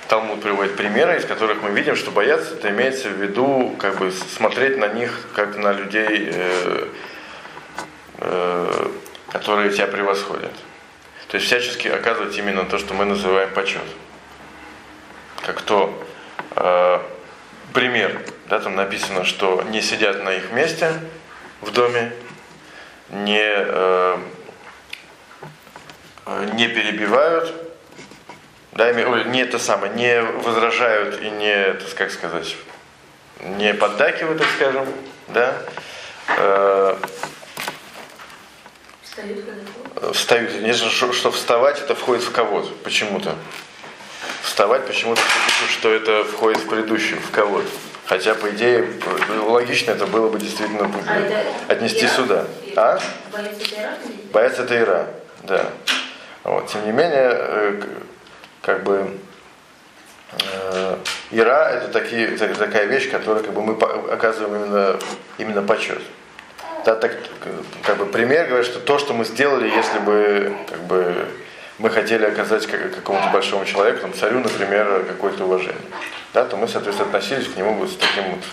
Талмуд 0.08 0.42
приводит 0.42 0.78
примеры, 0.78 1.18
из 1.18 1.26
которых 1.26 1.62
мы 1.62 1.72
видим, 1.72 1.98
что 1.98 2.12
бояться, 2.12 2.56
это 2.56 2.70
имеется 2.70 3.10
в 3.10 3.22
виду, 3.22 3.76
как 3.78 3.98
бы 3.98 4.12
смотреть 4.12 4.78
на 4.78 4.88
них, 4.88 5.28
как 5.36 5.58
на 5.58 5.74
людей, 5.74 6.32
э, 6.32 6.88
которые 9.32 9.72
тебя 9.72 9.88
превосходят. 9.88 10.52
То 11.30 11.38
есть 11.38 11.46
всячески 11.46 11.88
оказывать 11.88 12.36
именно 12.38 12.66
то, 12.66 12.80
что 12.80 12.96
мы 12.96 13.06
называем 13.06 13.52
почет. 13.54 13.84
Как 15.46 15.62
то 15.62 16.04
э, 16.56 17.00
пример, 17.72 18.20
да, 18.48 18.60
там 18.60 18.76
написано, 18.76 19.24
что 19.24 19.62
не 19.70 19.82
сидят 19.82 20.24
на 20.24 20.34
их 20.34 20.52
месте 20.52 20.92
в 21.62 21.72
доме, 21.72 22.12
не, 23.12 23.44
э, 23.44 24.18
не 26.54 26.68
перебивают, 26.68 27.54
да, 28.72 28.92
не 28.92 29.42
это 29.42 29.60
самое, 29.60 29.94
не 29.94 30.22
возражают 30.22 31.22
и 31.22 31.30
не, 31.30 31.76
как 31.96 32.10
сказать, 32.10 32.56
не 33.40 33.76
поддакивают, 33.76 34.40
так 34.40 34.48
скажем, 34.56 34.88
да, 35.28 35.54
э, 36.38 36.96
Встают, 39.20 39.46
когда 39.46 40.14
встают. 40.14 40.52
Конечно, 40.52 40.90
что, 40.90 41.12
что 41.14 41.32
вставать 41.32 41.80
это 41.82 41.94
входит 41.96 42.24
в 42.24 42.32
кого-то 42.32 42.70
почему-то. 42.84 43.36
Вставать 44.44 44.88
почему-то 44.88 45.22
пишут, 45.22 45.70
что 45.72 45.92
это 45.94 46.24
входит 46.24 46.60
в 46.62 46.70
предыдущий, 46.70 47.16
в 47.16 47.32
кого-то. 47.32 47.68
Хотя, 48.06 48.34
по 48.34 48.50
идее, 48.50 48.88
логично 49.46 49.92
это 49.92 50.08
было 50.08 50.30
бы 50.30 50.40
действительно 50.40 50.90
А 51.08 51.72
отнести 51.72 52.06
Ира? 52.06 52.10
сюда. 52.14 52.46
А? 52.76 53.00
Боец 54.32 54.58
это 54.58 54.78
Ира, 54.78 55.08
да. 55.44 55.70
Вот. 56.44 56.68
Тем 56.68 56.86
не 56.86 56.92
менее, 56.92 57.30
э, 57.32 57.82
как 58.62 58.84
бы 58.84 59.18
э, 60.32 60.98
Ира 61.32 61.70
это 61.72 61.90
такие, 61.90 62.38
так- 62.38 62.58
такая 62.58 62.86
вещь, 62.86 63.12
которую 63.12 63.44
как 63.44 63.54
бы 63.54 63.62
мы 63.62 63.74
оказываем 64.12 64.64
именно, 64.64 64.98
именно 65.38 65.62
почет. 65.62 66.02
Да, 66.86 66.96
так, 66.96 67.18
как 67.84 67.98
бы 67.98 68.06
пример 68.06 68.48
говорит, 68.48 68.66
что 68.66 68.80
то, 68.80 69.00
что 69.00 69.14
мы 69.14 69.26
сделали, 69.26 69.70
если 69.70 70.00
бы 70.00 70.56
как 70.70 70.82
бы 70.84 71.28
мы 71.78 71.90
хотели 71.90 72.26
оказать 72.26 72.66
как- 72.68 72.96
какому-то 72.96 73.30
большому 73.32 73.66
человеку, 73.66 74.02
там, 74.02 74.14
царю, 74.14 74.40
например, 74.40 75.06
какое-то 75.08 75.46
уважение, 75.46 75.82
да, 76.34 76.46
то 76.46 76.58
мы, 76.58 76.68
соответственно, 76.68 77.10
относились 77.10 77.48
к 77.48 77.58
нему 77.58 77.74
вот 77.74 77.90
с 77.90 77.96
таким 77.96 78.32
вот 78.32 78.44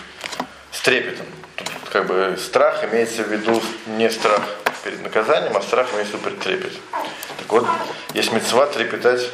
с 0.71 0.81
трепетом. 0.81 1.25
Тут 1.55 1.69
как 1.91 2.05
бы 2.05 2.37
страх 2.37 2.83
имеется 2.85 3.23
в 3.23 3.31
виду 3.31 3.61
не 3.87 4.09
страх 4.09 4.41
перед 4.83 5.01
наказанием, 5.03 5.55
а 5.55 5.61
страх 5.61 5.87
имеется 5.93 6.17
в 6.17 6.25
виду 6.25 6.35
трепет. 6.37 6.73
Так 6.91 7.49
вот, 7.49 7.67
есть 8.13 8.31
мецва 8.31 8.67
трепетать 8.67 9.29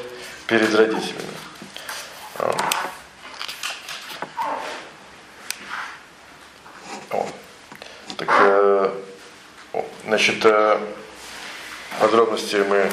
перед 0.47 0.73
родителями. 0.73 1.33
О. 7.11 7.27
Так, 8.25 8.37
э, 8.39 8.89
значит, 10.05 10.45
э, 10.45 10.77
подробности 11.99 12.55
мы 12.55 12.89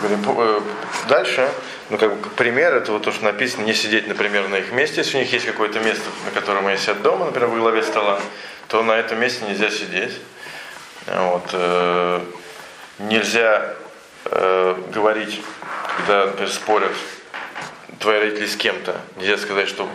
говорим 0.00 0.24
э, 0.26 0.60
дальше. 1.08 1.50
Ну, 1.90 1.98
как 1.98 2.14
бы 2.14 2.28
пример, 2.30 2.84
вот 2.86 3.02
то, 3.02 3.10
что 3.10 3.24
написано, 3.24 3.64
не 3.64 3.74
сидеть, 3.74 4.06
например, 4.06 4.48
на 4.48 4.56
их 4.56 4.70
месте. 4.70 4.98
Если 4.98 5.16
у 5.16 5.20
них 5.20 5.32
есть 5.32 5.46
какое-то 5.46 5.80
место, 5.80 6.04
на 6.26 6.30
котором 6.30 6.68
они 6.68 6.78
сидят 6.78 7.02
дома, 7.02 7.24
например, 7.26 7.48
во 7.48 7.56
главе 7.56 7.82
стола, 7.82 8.20
то 8.68 8.84
на 8.84 8.92
этом 8.92 9.18
месте 9.18 9.44
нельзя 9.44 9.70
сидеть. 9.70 10.12
Вот, 11.06 11.52
нельзя 12.98 13.74
говорить, 14.24 15.40
когда, 15.96 16.26
например, 16.26 16.50
спорят 16.50 16.92
твои 17.98 18.20
родители 18.20 18.46
с 18.46 18.56
кем-то. 18.56 19.00
Нельзя 19.16 19.38
сказать, 19.38 19.68
что 19.68 19.88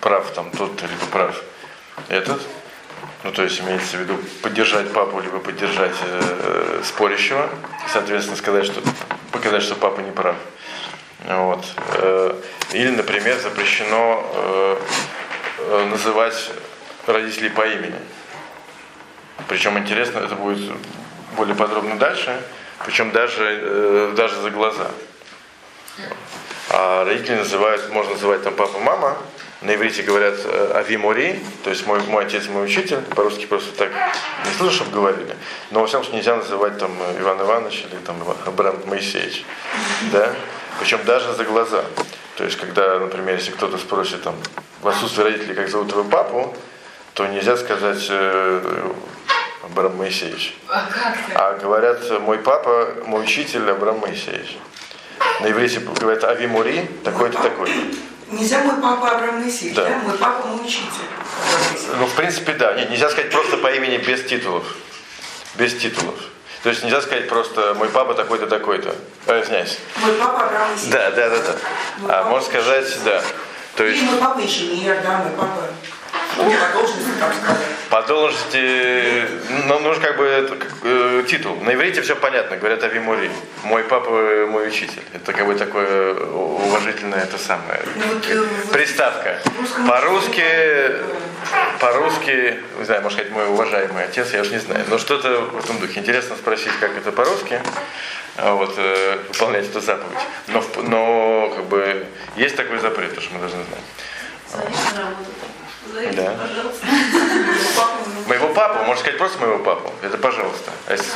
прав 0.00 0.30
там 0.32 0.50
тот, 0.50 0.80
либо 0.82 1.06
прав 1.10 1.42
этот. 2.08 2.40
Ну, 3.22 3.32
то 3.32 3.42
есть 3.42 3.60
имеется 3.60 3.98
в 3.98 4.00
виду 4.00 4.18
поддержать 4.42 4.92
папу, 4.92 5.20
либо 5.20 5.40
поддержать 5.40 5.94
э, 6.02 6.80
спорящего. 6.84 7.50
Соответственно, 7.92 8.36
сказать, 8.36 8.64
что 8.64 8.80
показать, 9.30 9.62
что 9.62 9.74
папа 9.74 10.00
не 10.00 10.10
прав. 10.10 10.36
Вот. 11.26 11.64
Э, 11.94 12.34
Или, 12.72 12.90
например, 12.90 13.38
запрещено 13.38 14.26
э, 14.34 14.76
э, 15.58 15.84
называть 15.90 16.50
родителей 17.06 17.50
по 17.50 17.66
имени. 17.66 17.98
Причем 19.48 19.78
интересно, 19.78 20.20
это 20.20 20.34
будет 20.34 20.72
более 21.36 21.54
подробно 21.54 21.98
дальше, 21.98 22.40
причем 22.84 23.10
даже, 23.10 23.44
э, 23.44 24.12
даже 24.16 24.40
за 24.40 24.50
глаза. 24.50 24.90
А 26.70 27.04
родители 27.04 27.36
называют, 27.36 27.90
можно 27.92 28.12
называть 28.12 28.42
там 28.44 28.54
папа, 28.54 28.78
мама. 28.78 29.18
На 29.62 29.74
иврите 29.74 30.02
говорят 30.02 30.36
э, 30.42 30.72
Ави 30.74 30.96
Мори, 30.96 31.38
то 31.64 31.68
есть 31.68 31.86
мой, 31.86 32.00
мой 32.04 32.24
отец, 32.24 32.46
мой 32.48 32.64
учитель. 32.64 33.02
По-русски 33.14 33.44
просто 33.44 33.76
так 33.76 33.90
не 34.46 34.52
слышу, 34.54 34.76
чтобы 34.76 34.92
говорили. 34.92 35.36
Но 35.70 35.80
во 35.80 35.86
всяком 35.86 36.04
случае 36.04 36.20
нельзя 36.20 36.36
называть 36.36 36.78
там 36.78 36.90
э, 36.98 37.20
Иван 37.20 37.42
Иванович 37.42 37.84
или 37.90 37.98
там 37.98 38.16
Абрам 38.46 38.76
Моисеевич. 38.86 39.44
Да? 40.12 40.32
Причем 40.78 41.00
даже 41.04 41.34
за 41.34 41.44
глаза. 41.44 41.84
То 42.36 42.44
есть, 42.44 42.56
когда, 42.56 42.98
например, 43.00 43.34
если 43.34 43.50
кто-то 43.50 43.76
спросит 43.76 44.22
там, 44.22 44.34
в 44.80 44.88
отсутствие 44.88 45.26
родителей, 45.26 45.54
как 45.54 45.68
зовут 45.68 45.90
твою 45.90 46.08
папу, 46.08 46.56
то 47.12 47.26
нельзя 47.26 47.58
сказать 47.58 48.06
э, 48.08 48.92
Абрам 49.62 49.94
Моисеевич. 49.94 50.56
А? 50.68 50.88
А 51.34 51.58
говорят, 51.58 52.00
мой 52.22 52.38
папа, 52.38 52.94
мой 53.04 53.24
учитель 53.24 53.70
Абрам 53.70 53.98
Моисеевич. 53.98 54.56
На 55.42 55.50
иврите 55.50 55.80
говорят 55.80 56.24
Ави 56.24 56.46
Мури, 56.46 56.88
такой-то, 57.04 57.42
такой 57.42 57.68
Нельзя 58.30 58.60
мой 58.62 58.76
папа 58.80 59.10
Абрам 59.16 59.40
Моисеевич, 59.40 59.76
Да. 59.76 59.88
да. 59.88 59.98
Мой 59.98 60.16
папа 60.18 60.46
мой 60.46 60.64
учитель. 60.64 60.86
Ну, 61.98 62.06
в 62.06 62.14
принципе, 62.14 62.52
да. 62.52 62.74
Нет, 62.74 62.90
нельзя 62.90 63.08
сказать 63.10 63.30
просто 63.30 63.56
по 63.56 63.72
имени 63.72 63.96
без 63.98 64.24
титулов. 64.24 64.64
Без 65.56 65.76
титулов. 65.76 66.14
То 66.62 66.68
есть 66.68 66.84
нельзя 66.84 67.00
сказать 67.00 67.28
просто 67.28 67.74
мой 67.74 67.88
папа 67.88 68.14
такой-то, 68.14 68.46
такой-то. 68.46 68.94
Э, 69.26 69.42
извиняюсь. 69.42 69.78
Мой 69.96 70.12
папа 70.12 70.46
Абрам 70.46 70.68
Моисеевич. 70.70 70.92
Да, 70.92 71.10
да, 71.10 71.28
да, 71.30 71.36
да. 71.38 71.56
Мой 71.98 72.12
А 72.12 72.24
можно 72.24 72.48
сказать, 72.48 73.04
да. 73.04 73.22
То 73.76 73.84
есть 73.84 74.02
мой 74.02 74.18
папа 74.18 74.40
инженер, 74.40 75.00
да, 75.02 75.18
мой 75.18 75.32
папа. 75.36 75.62
По 76.36 76.42
должности, 76.42 77.10
так 77.18 77.34
сказать. 77.34 77.66
по 77.90 78.02
должности, 78.02 79.26
ну, 79.66 79.78
нужно 79.80 80.06
как 80.06 80.16
бы 80.16 80.24
это, 80.24 80.56
как, 80.56 80.70
э, 80.84 81.24
титул. 81.28 81.56
На 81.62 81.74
иврите 81.74 82.02
все 82.02 82.14
понятно, 82.14 82.56
говорят 82.56 82.82
Ави 82.84 83.00
Мури. 83.00 83.30
Мой 83.64 83.82
папа, 83.84 84.10
мой 84.48 84.68
учитель. 84.68 85.02
Это 85.12 85.32
как 85.32 85.46
бы 85.46 85.54
такое 85.54 86.14
уважительное 86.14 87.20
это 87.20 87.36
самое. 87.38 87.80
Ну, 87.96 88.14
вот, 88.14 88.26
э, 88.28 88.38
вот 88.38 88.72
Приставка. 88.72 89.38
По-русски, 89.88 90.44
по-русски, 91.80 92.60
не 92.78 92.84
знаю, 92.84 93.02
может 93.02 93.18
сказать, 93.18 93.32
мой 93.32 93.46
уважаемый 93.48 94.04
отец, 94.04 94.32
я 94.32 94.42
уж 94.42 94.50
не 94.50 94.58
знаю. 94.58 94.84
Но 94.88 94.98
что-то 94.98 95.40
в 95.40 95.58
этом 95.58 95.78
духе. 95.80 96.00
Интересно 96.00 96.36
спросить, 96.36 96.72
как 96.80 96.96
это 96.96 97.10
по-русски, 97.12 97.60
а 98.36 98.54
вот, 98.54 98.74
э, 98.76 99.18
выполнять 99.28 99.66
эту 99.66 99.80
заповедь. 99.80 100.18
Но, 100.48 100.62
но 100.82 101.52
как 101.56 101.64
бы 101.66 102.06
есть 102.36 102.56
такой 102.56 102.78
запрет, 102.78 103.14
то, 103.14 103.20
что 103.20 103.34
мы 103.34 103.40
должны 103.40 103.64
знать. 103.64 104.64
Да. 106.12 106.34
пожалуйста. 106.38 106.86
Ну, 106.86 108.20
Моего 108.28 108.48
папу, 108.48 108.84
можно 108.84 109.00
сказать 109.00 109.18
просто 109.18 109.38
моего 109.40 109.58
папу. 109.58 109.92
Это 110.02 110.18
пожалуйста. 110.18 110.70
А 110.86 110.92
если, 110.92 111.06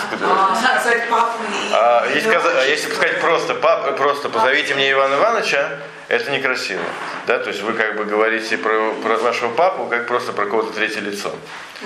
а, 1.72 2.04
и- 2.04 2.06
а 2.06 2.06
и 2.10 2.14
если, 2.16 2.28
сказать- 2.30 2.56
а 2.56 2.64
если 2.66 2.90
сказать 2.92 3.20
просто, 3.20 3.54
пап, 3.54 3.96
просто 3.96 4.28
позовите 4.30 4.74
мне 4.74 4.90
Ивана 4.90 5.14
Ивановича, 5.16 5.78
это 6.08 6.30
некрасиво. 6.30 6.82
Да? 7.26 7.38
То 7.38 7.50
есть 7.50 7.62
вы 7.62 7.74
как 7.74 7.96
бы 7.96 8.04
говорите 8.04 8.56
про, 8.58 8.92
про 9.02 9.16
вашего 9.18 9.50
папу, 9.50 9.86
как 9.86 10.06
просто 10.06 10.32
про 10.32 10.46
кого-то 10.46 10.72
третье 10.72 11.00
лицо. 11.00 11.32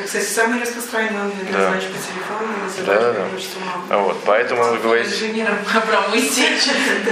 Кстати, 0.05 0.25
самый 0.25 0.61
распространенный 0.63 1.33
Да. 1.53 1.59
назначь 1.59 1.85
по 1.85 1.99
телефону, 1.99 2.49
называть 2.65 2.87
Да, 3.01 3.13
да. 3.13 3.27
отчеству 3.37 3.61
мамы. 3.61 4.03
Вот, 4.05 4.23
поэтому 4.25 4.63
вы 4.65 4.79
говорите... 4.79 5.11
Инженером 5.11 5.59
Абрам 5.75 6.11
Моисеевич. 6.11 6.63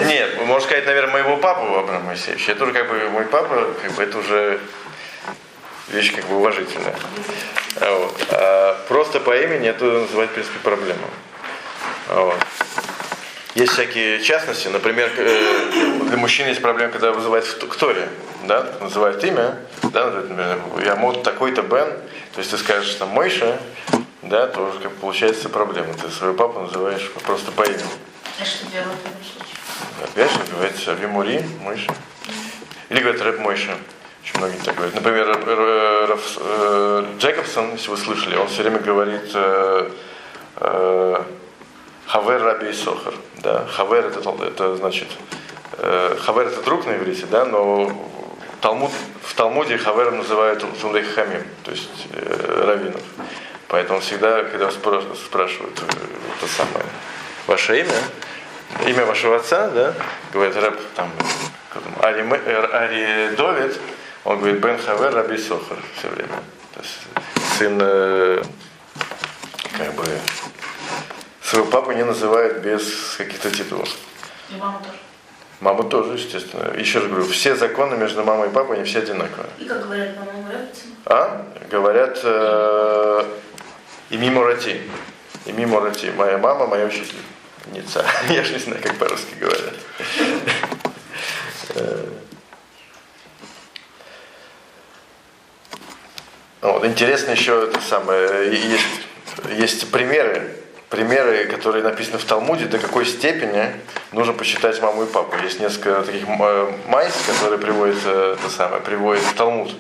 Нет, 0.07 0.40
можете 0.46 0.68
сказать, 0.68 0.87
наверное, 0.87 1.12
моего 1.12 1.37
папу 1.37 1.74
Абрам 1.76 2.02
Моисеевич. 2.05 2.48
Это 2.48 2.64
уже 2.64 2.72
как 2.72 2.88
бы 2.88 2.98
мой 3.11 3.24
папа, 3.24 3.74
как 3.83 3.92
бы 3.92 4.02
это 4.02 4.18
уже 4.18 4.61
вещь 5.88 6.14
как 6.14 6.25
бы 6.27 6.37
уважительная. 6.37 6.96
А 7.81 7.99
Вот. 7.99 8.27
А 8.31 8.85
просто 8.88 9.20
по 9.20 9.37
имени 9.37 9.68
это 9.68 9.85
называть, 9.85 10.31
в 10.31 10.33
принципе, 10.33 10.59
проблему. 10.61 11.07
А 12.09 12.20
Вот. 12.20 12.37
Есть 13.55 13.72
всякие 13.72 14.20
частности, 14.20 14.68
например, 14.68 15.11
э, 15.16 15.70
для 16.09 16.18
мужчин 16.18 16.46
есть 16.46 16.61
проблема, 16.61 16.92
когда 16.92 17.11
вызывают 17.12 17.46
в 17.46 17.77
Торе, 17.77 18.07
да, 18.44 18.66
называют 18.83 19.25
имя, 19.25 19.57
да, 19.83 20.11
например, 20.11 20.59
я 20.85 20.94
мод 20.94 21.22
такой-то 21.22 21.62
Бен, 21.62 21.88
то 22.35 22.40
есть 22.40 22.51
ты 22.51 22.59
скажешь 22.59 22.94
там 22.96 23.09
Мойша, 23.09 23.59
да, 24.20 24.46
то 24.46 24.61
уже 24.61 24.79
как 24.81 24.92
получается 24.96 25.49
проблема. 25.49 25.94
Ты 25.94 26.11
своего 26.11 26.37
папу 26.37 26.61
называешь 26.61 27.11
просто 27.25 27.51
по 27.51 27.62
имени. 27.62 27.83
А 28.38 28.44
что 28.44 28.66
делать 28.66 28.88
в 28.88 29.07
этом 29.07 29.25
случае? 29.25 29.57
Опять 30.05 30.31
же, 30.33 30.53
говорится 30.53 30.92
Вимури, 30.92 31.42
Мойша. 31.62 31.94
Или 32.90 33.01
говорят 33.01 33.22
рэп 33.22 33.38
Мойша. 33.38 33.77
Очень 34.26 34.38
многие 34.38 34.58
так 34.58 34.74
говорят. 34.74 34.94
Например, 34.96 35.38
э, 35.46 37.06
Джекобсон, 37.18 37.72
если 37.72 37.90
вы 37.90 37.96
слышали, 37.96 38.36
он 38.36 38.48
все 38.48 38.62
время 38.62 38.80
говорит 38.80 39.30
э, 39.32 39.90
э, 40.56 41.22
Хавер 42.06 42.42
Раби 42.42 42.72
Сохар. 42.72 43.14
Да? 43.36 43.66
Хавер 43.66 44.06
это, 44.06 44.20
это 44.44 44.76
значит 44.76 45.08
Хавер 45.78 46.48
это 46.48 46.62
друг 46.62 46.86
на 46.86 46.96
иврите, 46.96 47.26
да, 47.26 47.44
но 47.44 47.90
Талмуд, 48.60 48.90
в 49.22 49.34
Талмуде 49.34 49.78
Хавером 49.78 50.18
называют 50.18 50.64
Тулдей 50.80 51.04
Хамим, 51.04 51.44
то 51.62 51.70
есть 51.70 52.08
э, 52.12 52.64
раввинов. 52.66 53.02
Поэтому 53.68 54.00
всегда, 54.00 54.42
когда 54.42 54.70
спрашивают 54.70 55.78
э, 55.82 55.92
то 56.40 56.46
самое, 56.48 56.84
ваше 57.46 57.80
имя, 57.80 58.88
имя 58.88 59.04
вашего 59.04 59.36
отца, 59.36 59.68
да, 59.68 59.94
говорит 60.32 60.56
рэп, 60.56 60.80
там, 60.96 61.10
Ари, 62.00 62.22
Ари 62.72 63.36
Довид, 63.36 63.78
он 64.26 64.40
говорит 64.40 64.60
Бен 64.60 64.76
Хавер 64.76 65.14
Раби 65.14 65.38
Сохар 65.38 65.78
все 65.96 66.08
время. 66.08 66.42
То 66.74 66.80
есть 66.80 66.98
сын, 67.58 67.78
э, 67.80 68.42
как 69.78 69.94
бы, 69.94 70.04
своего 71.40 71.68
папу 71.68 71.92
не 71.92 72.04
называют 72.04 72.58
без 72.58 73.14
каких-то 73.16 73.50
титулов. 73.52 73.88
И 74.50 74.56
мама 74.56 74.80
тоже. 74.80 74.98
Маму 75.60 75.84
тоже, 75.84 76.14
естественно. 76.14 76.76
Еще 76.76 76.98
раз 76.98 77.08
говорю, 77.08 77.26
все 77.28 77.54
законы 77.54 77.96
между 77.96 78.24
мамой 78.24 78.48
и 78.48 78.52
папой, 78.52 78.76
они 78.76 78.84
все 78.84 78.98
одинаковые. 78.98 79.48
И 79.58 79.64
как 79.64 79.84
говорят, 79.84 80.16
по-моему, 80.16 80.48
рэпцы. 80.50 80.82
А? 81.06 81.46
Говорят, 81.70 82.18
э, 82.24 83.24
ими 84.10 84.28
Мурати. 84.28 84.82
Ими 85.46 85.64
Мурати. 85.66 86.10
Моя 86.10 86.36
мама, 86.38 86.66
моя 86.66 86.86
учительница. 86.86 88.04
Я 88.28 88.42
же 88.42 88.54
не 88.54 88.58
знаю, 88.58 88.82
как 88.82 88.96
по-русски 88.98 89.34
говорят. 89.38 89.74
Вот, 96.66 96.85
интересно 96.85 97.31
еще 97.31 97.62
это 97.62 97.81
самое, 97.81 98.50
есть, 98.50 99.57
есть 99.57 99.90
примеры, 99.92 100.50
примеры, 100.90 101.44
которые 101.44 101.85
написаны 101.85 102.18
в 102.18 102.24
Талмуде, 102.24 102.64
до 102.64 102.79
какой 102.79 103.07
степени 103.07 103.70
нужно 104.11 104.33
посчитать 104.33 104.83
маму 104.83 105.05
и 105.05 105.07
папу. 105.07 105.37
Есть 105.44 105.61
несколько 105.61 106.02
таких 106.02 106.24
э, 106.26 106.72
майс, 106.88 107.14
которые 107.29 107.61
приводят, 107.61 107.98
э, 108.05 108.37
это 108.37 108.50
самое, 108.50 108.83
приводят 108.83 109.22
в 109.22 109.35
Талмуд. 109.35 109.76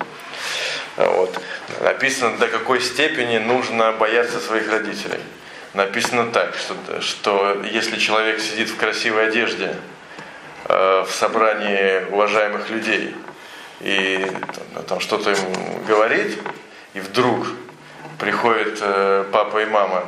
Вот. 0.96 1.36
Написано, 1.80 2.36
до 2.38 2.46
какой 2.46 2.80
степени 2.80 3.38
нужно 3.38 3.90
бояться 3.90 4.38
своих 4.38 4.70
родителей. 4.70 5.18
Написано 5.74 6.30
так, 6.30 6.54
что, 6.54 7.00
что 7.00 7.62
если 7.64 7.98
человек 7.98 8.38
сидит 8.38 8.68
в 8.68 8.76
красивой 8.76 9.26
одежде 9.26 9.74
э, 10.68 11.04
в 11.04 11.10
собрании 11.12 12.08
уважаемых 12.12 12.70
людей 12.70 13.12
и 13.80 14.24
там, 14.72 14.84
там 14.84 15.00
что-то 15.00 15.30
ему 15.30 15.80
говорит, 15.88 16.38
и 16.96 17.00
вдруг 17.00 17.46
приходит 18.18 18.78
э, 18.80 19.26
папа 19.30 19.62
и 19.62 19.66
мама 19.66 20.04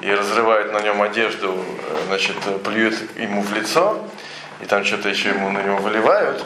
и 0.00 0.10
разрывают 0.10 0.72
на 0.72 0.80
нем 0.80 1.02
одежду, 1.02 1.54
э, 1.54 1.98
значит, 2.06 2.36
плюют 2.64 2.96
ему 3.18 3.42
в 3.42 3.52
лицо, 3.52 4.08
и 4.62 4.64
там 4.64 4.82
что-то 4.86 5.10
еще 5.10 5.28
ему 5.28 5.50
на 5.50 5.62
него 5.62 5.76
выливают, 5.76 6.42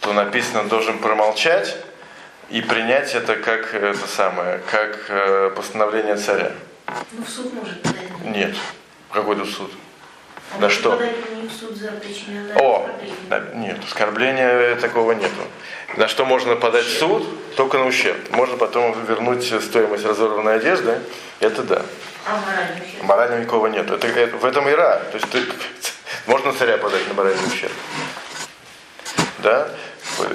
то 0.00 0.14
написано, 0.14 0.64
должен 0.64 0.98
промолчать 0.98 1.76
и 2.48 2.62
принять 2.62 3.14
это 3.14 3.36
как 3.36 3.74
это 3.74 4.06
самое, 4.06 4.62
как 4.70 4.98
э, 5.10 5.52
постановление 5.54 6.16
царя. 6.16 6.52
Ну, 7.12 7.22
в 7.22 7.28
суд 7.28 7.52
может. 7.52 7.86
Нет. 8.24 8.56
Какой 9.12 9.36
тут 9.36 9.50
суд? 9.50 9.70
На 10.58 10.68
что? 10.68 11.00
О, 12.56 12.88
нет, 13.54 13.78
оскорбления 13.86 14.76
такого 14.76 15.12
нету. 15.12 15.42
На 15.96 16.08
что 16.08 16.24
можно 16.24 16.56
подать 16.56 16.84
в 16.84 16.98
суд? 16.98 17.26
Только 17.56 17.78
на 17.78 17.86
ущерб. 17.86 18.18
Можно 18.30 18.56
потом 18.56 18.96
вернуть 19.06 19.44
стоимость 19.62 20.04
разорванной 20.04 20.56
одежды. 20.56 20.98
Это 21.40 21.62
да. 21.62 21.82
А 22.26 22.38
моральный 22.40 22.82
ущерб? 22.86 23.02
Морального 23.04 23.40
никакого 23.40 23.66
нет. 23.68 23.90
Это, 23.90 24.06
это- 24.06 24.36
в 24.36 24.44
этом 24.44 24.68
и 24.68 24.72
ра. 24.72 25.00
То 25.10 25.18
есть 25.18 25.30
ты, 25.30 25.42
можно 26.26 26.52
царя 26.52 26.78
подать 26.78 27.06
на 27.08 27.14
моральный 27.14 27.46
ущерб. 27.46 27.72
Да? 29.38 29.68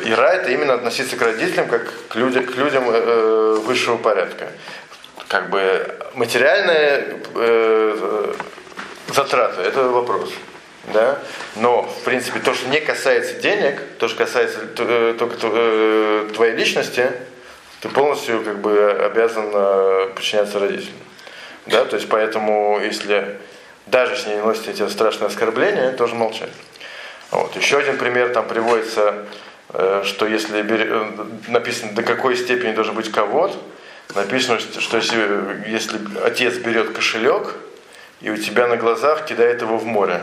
Ира 0.03 0.33
это 0.33 0.51
именно 0.51 0.73
относиться 0.73 1.15
к 1.15 1.21
родителям 1.21 1.67
как 1.67 1.91
к 2.07 2.15
людям, 2.15 2.45
к 2.45 2.55
людям 2.55 2.85
э, 2.87 3.59
высшего 3.65 3.97
порядка. 3.97 4.51
Как 5.27 5.49
бы 5.49 5.95
материальные 6.15 7.19
э, 7.35 8.33
затраты 9.13 9.61
это 9.61 9.83
вопрос. 9.83 10.31
Да? 10.93 11.19
Но, 11.55 11.81
в 11.83 12.03
принципе, 12.03 12.39
то, 12.39 12.53
что 12.53 12.69
не 12.69 12.79
касается 12.79 13.39
денег, 13.39 13.81
то, 13.99 14.07
что 14.07 14.17
касается 14.17 14.59
э, 14.77 15.15
только 15.17 15.35
э, 15.41 16.29
твоей 16.33 16.55
личности, 16.55 17.11
ты 17.81 17.89
полностью 17.89 18.43
как 18.43 18.59
бы 18.59 18.91
обязан 18.91 19.51
подчиняться 20.13 20.59
родителям. 20.59 20.95
Да? 21.65 21.85
То 21.85 21.95
есть 21.95 22.07
поэтому, 22.07 22.79
если 22.83 23.39
даже 23.87 24.13
если 24.13 24.29
не 24.29 24.35
наносите 24.37 24.71
эти 24.71 24.87
страшные 24.89 25.27
оскорбления, 25.27 25.91
тоже 25.91 26.15
молчать. 26.15 26.49
Вот. 27.31 27.55
Еще 27.55 27.77
один 27.77 27.97
пример 27.97 28.29
там 28.29 28.47
приводится, 28.47 29.25
э, 29.69 30.03
что 30.05 30.25
если 30.25 30.61
написано 31.47 31.93
до 31.93 32.03
какой 32.03 32.35
степени 32.35 32.71
должен 32.71 32.95
быть 32.95 33.11
ковод, 33.11 33.55
написано, 34.15 34.59
что 34.59 34.97
если, 34.97 35.67
если 35.67 35.99
отец 36.23 36.55
берет 36.55 36.93
кошелек 36.93 37.55
и 38.21 38.29
у 38.29 38.37
тебя 38.37 38.67
на 38.67 38.77
глазах 38.77 39.25
кидает 39.25 39.61
его 39.61 39.77
в 39.77 39.85
море, 39.85 40.21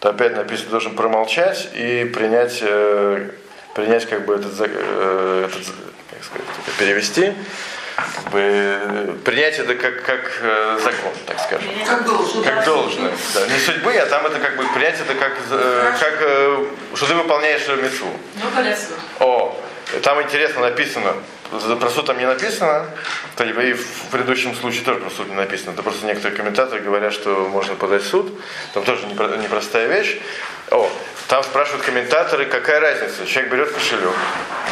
то 0.00 0.10
опять 0.10 0.36
написано, 0.36 0.70
должен 0.70 0.94
промолчать 0.94 1.68
и 1.74 2.04
принять, 2.04 2.58
э, 2.62 3.30
принять 3.74 4.06
как 4.06 4.24
бы 4.24 4.34
этот, 4.34 4.52
э, 4.60 5.48
этот 5.48 5.66
как 6.10 6.24
сказать, 6.24 6.46
это 6.66 6.78
перевести, 6.78 7.32
как 7.96 8.32
бы, 8.32 8.40
э, 8.40 9.14
принять 9.24 9.58
это 9.58 9.74
как, 9.74 10.02
как 10.04 10.20
э, 10.40 10.78
закон, 10.82 11.12
так 11.26 11.40
скажем. 11.40 11.68
Как 11.84 12.04
должен. 12.04 12.44
Как 12.44 12.64
должное. 12.64 13.12
Да. 13.34 13.46
Не 13.46 13.58
судьбы, 13.58 13.94
а 13.96 14.06
там 14.06 14.24
это 14.26 14.38
как 14.38 14.56
бы 14.56 14.64
принять 14.72 15.00
это 15.00 15.14
как, 15.14 15.32
э, 15.50 15.92
как 15.98 16.14
э, 16.20 16.64
что 16.94 17.06
ты 17.06 17.14
выполняешь 17.14 17.66
мецву. 17.66 18.08
Ну, 18.36 18.50
колесо. 18.54 18.94
О, 19.18 19.60
там 20.02 20.22
интересно 20.22 20.60
написано, 20.62 21.14
про 21.50 21.90
суд 21.90 22.06
там 22.06 22.18
не 22.18 22.26
написано, 22.26 22.86
и 23.38 23.72
в 23.72 24.02
предыдущем 24.10 24.54
случае 24.54 24.84
тоже 24.84 25.00
про 25.00 25.10
суд 25.10 25.28
не 25.28 25.34
написано. 25.34 25.70
Это 25.72 25.82
просто 25.82 26.06
некоторые 26.06 26.36
комментаторы 26.36 26.80
говорят, 26.80 27.12
что 27.12 27.48
можно 27.48 27.74
подать 27.74 28.02
в 28.02 28.06
суд. 28.08 28.32
Там 28.74 28.84
тоже 28.84 29.06
непро- 29.06 29.40
непростая 29.42 29.86
вещь. 29.88 30.18
О, 30.70 30.90
там 31.28 31.42
спрашивают 31.42 31.84
комментаторы, 31.84 32.44
какая 32.46 32.80
разница. 32.80 33.26
Человек 33.26 33.52
берет 33.52 33.72
кошелек, 33.72 34.14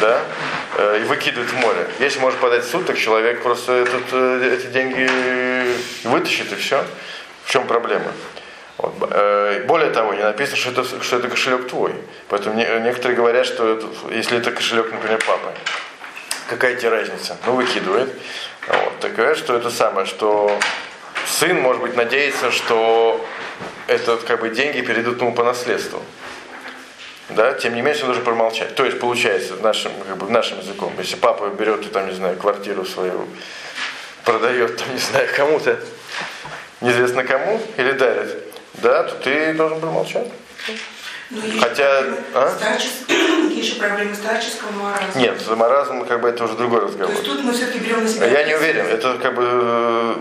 да, 0.00 0.20
э, 0.76 1.00
и 1.00 1.04
выкидывает 1.04 1.50
в 1.50 1.56
море. 1.56 1.86
Если 1.98 2.18
может 2.18 2.38
подать 2.40 2.64
в 2.64 2.70
суд, 2.70 2.86
так 2.86 2.98
человек 2.98 3.42
просто 3.42 3.72
этот, 3.72 4.02
э, 4.12 4.56
эти 4.58 4.66
деньги 4.66 5.08
вытащит 6.06 6.52
и 6.52 6.56
все. 6.56 6.84
В 7.44 7.50
чем 7.50 7.66
проблема? 7.66 8.12
Вот. 8.78 8.94
Э, 9.10 9.64
Более 9.66 9.90
того, 9.90 10.12
не 10.12 10.22
написано, 10.22 10.56
что 10.58 10.70
это, 10.70 10.84
что 11.02 11.16
это 11.16 11.28
кошелек 11.28 11.68
твой. 11.68 11.94
Поэтому 12.28 12.54
не- 12.56 12.80
некоторые 12.80 13.16
говорят, 13.16 13.46
что 13.46 13.66
это- 13.76 13.86
если 14.14 14.38
это 14.38 14.50
кошелек, 14.50 14.92
например, 14.92 15.18
папы, 15.26 15.48
какая 16.48 16.76
тебе 16.76 16.90
разница? 16.90 17.36
Ну, 17.46 17.52
выкидывает. 17.52 18.12
Вот. 18.68 19.00
Так 19.00 19.14
говорят, 19.14 19.38
что 19.38 19.56
это 19.56 19.70
самое, 19.70 20.06
что 20.06 20.58
сын, 21.26 21.60
может 21.60 21.82
быть, 21.82 21.96
надеется, 21.96 22.50
что 22.50 23.24
это 23.86 24.16
как 24.16 24.40
бы 24.40 24.50
деньги 24.50 24.80
перейдут 24.80 25.20
ему 25.20 25.34
по 25.34 25.44
наследству. 25.44 26.02
Да, 27.30 27.54
тем 27.54 27.74
не 27.74 27.82
менее, 27.82 28.00
он 28.02 28.06
должен 28.06 28.24
промолчать. 28.24 28.74
То 28.76 28.84
есть, 28.84 29.00
получается, 29.00 29.54
нашим, 29.56 29.90
как 30.06 30.16
бы, 30.16 30.30
нашим 30.30 30.60
языком, 30.60 30.92
если 30.98 31.16
папа 31.16 31.48
берет, 31.48 31.90
там, 31.92 32.08
не 32.08 32.14
знаю, 32.14 32.36
квартиру 32.36 32.84
свою, 32.84 33.26
продает, 34.24 34.76
там, 34.76 34.92
не 34.92 35.00
знаю, 35.00 35.28
кому-то, 35.34 35.80
неизвестно 36.80 37.24
кому, 37.24 37.60
или 37.76 37.92
дарит, 37.92 38.44
да, 38.74 39.02
то 39.02 39.14
ты 39.16 39.54
должен 39.54 39.80
промолчать. 39.80 40.28
Есть 41.30 41.60
Хотя, 41.60 42.04
а? 42.34 42.56
Есть 43.56 43.70
же 43.72 43.76
проблемы 43.76 44.14
старческого 44.14 44.70
маразма. 44.72 45.18
Нет, 45.20 45.56
маразм, 45.56 46.04
как 46.04 46.20
бы, 46.20 46.28
это 46.28 46.44
уже 46.44 46.54
другой 46.54 46.80
То 46.80 46.86
разговор. 46.88 47.10
есть 47.14 47.24
тут 47.24 47.42
мы 47.42 47.52
все-таки 47.52 47.78
берем 47.78 48.02
на 48.02 48.08
себя. 48.08 48.26
Я 48.26 48.44
не 48.44 48.54
уверен, 48.54 48.84
это 48.86 49.16
как 49.16 49.34
бы 49.34 49.42
э, 49.50 50.14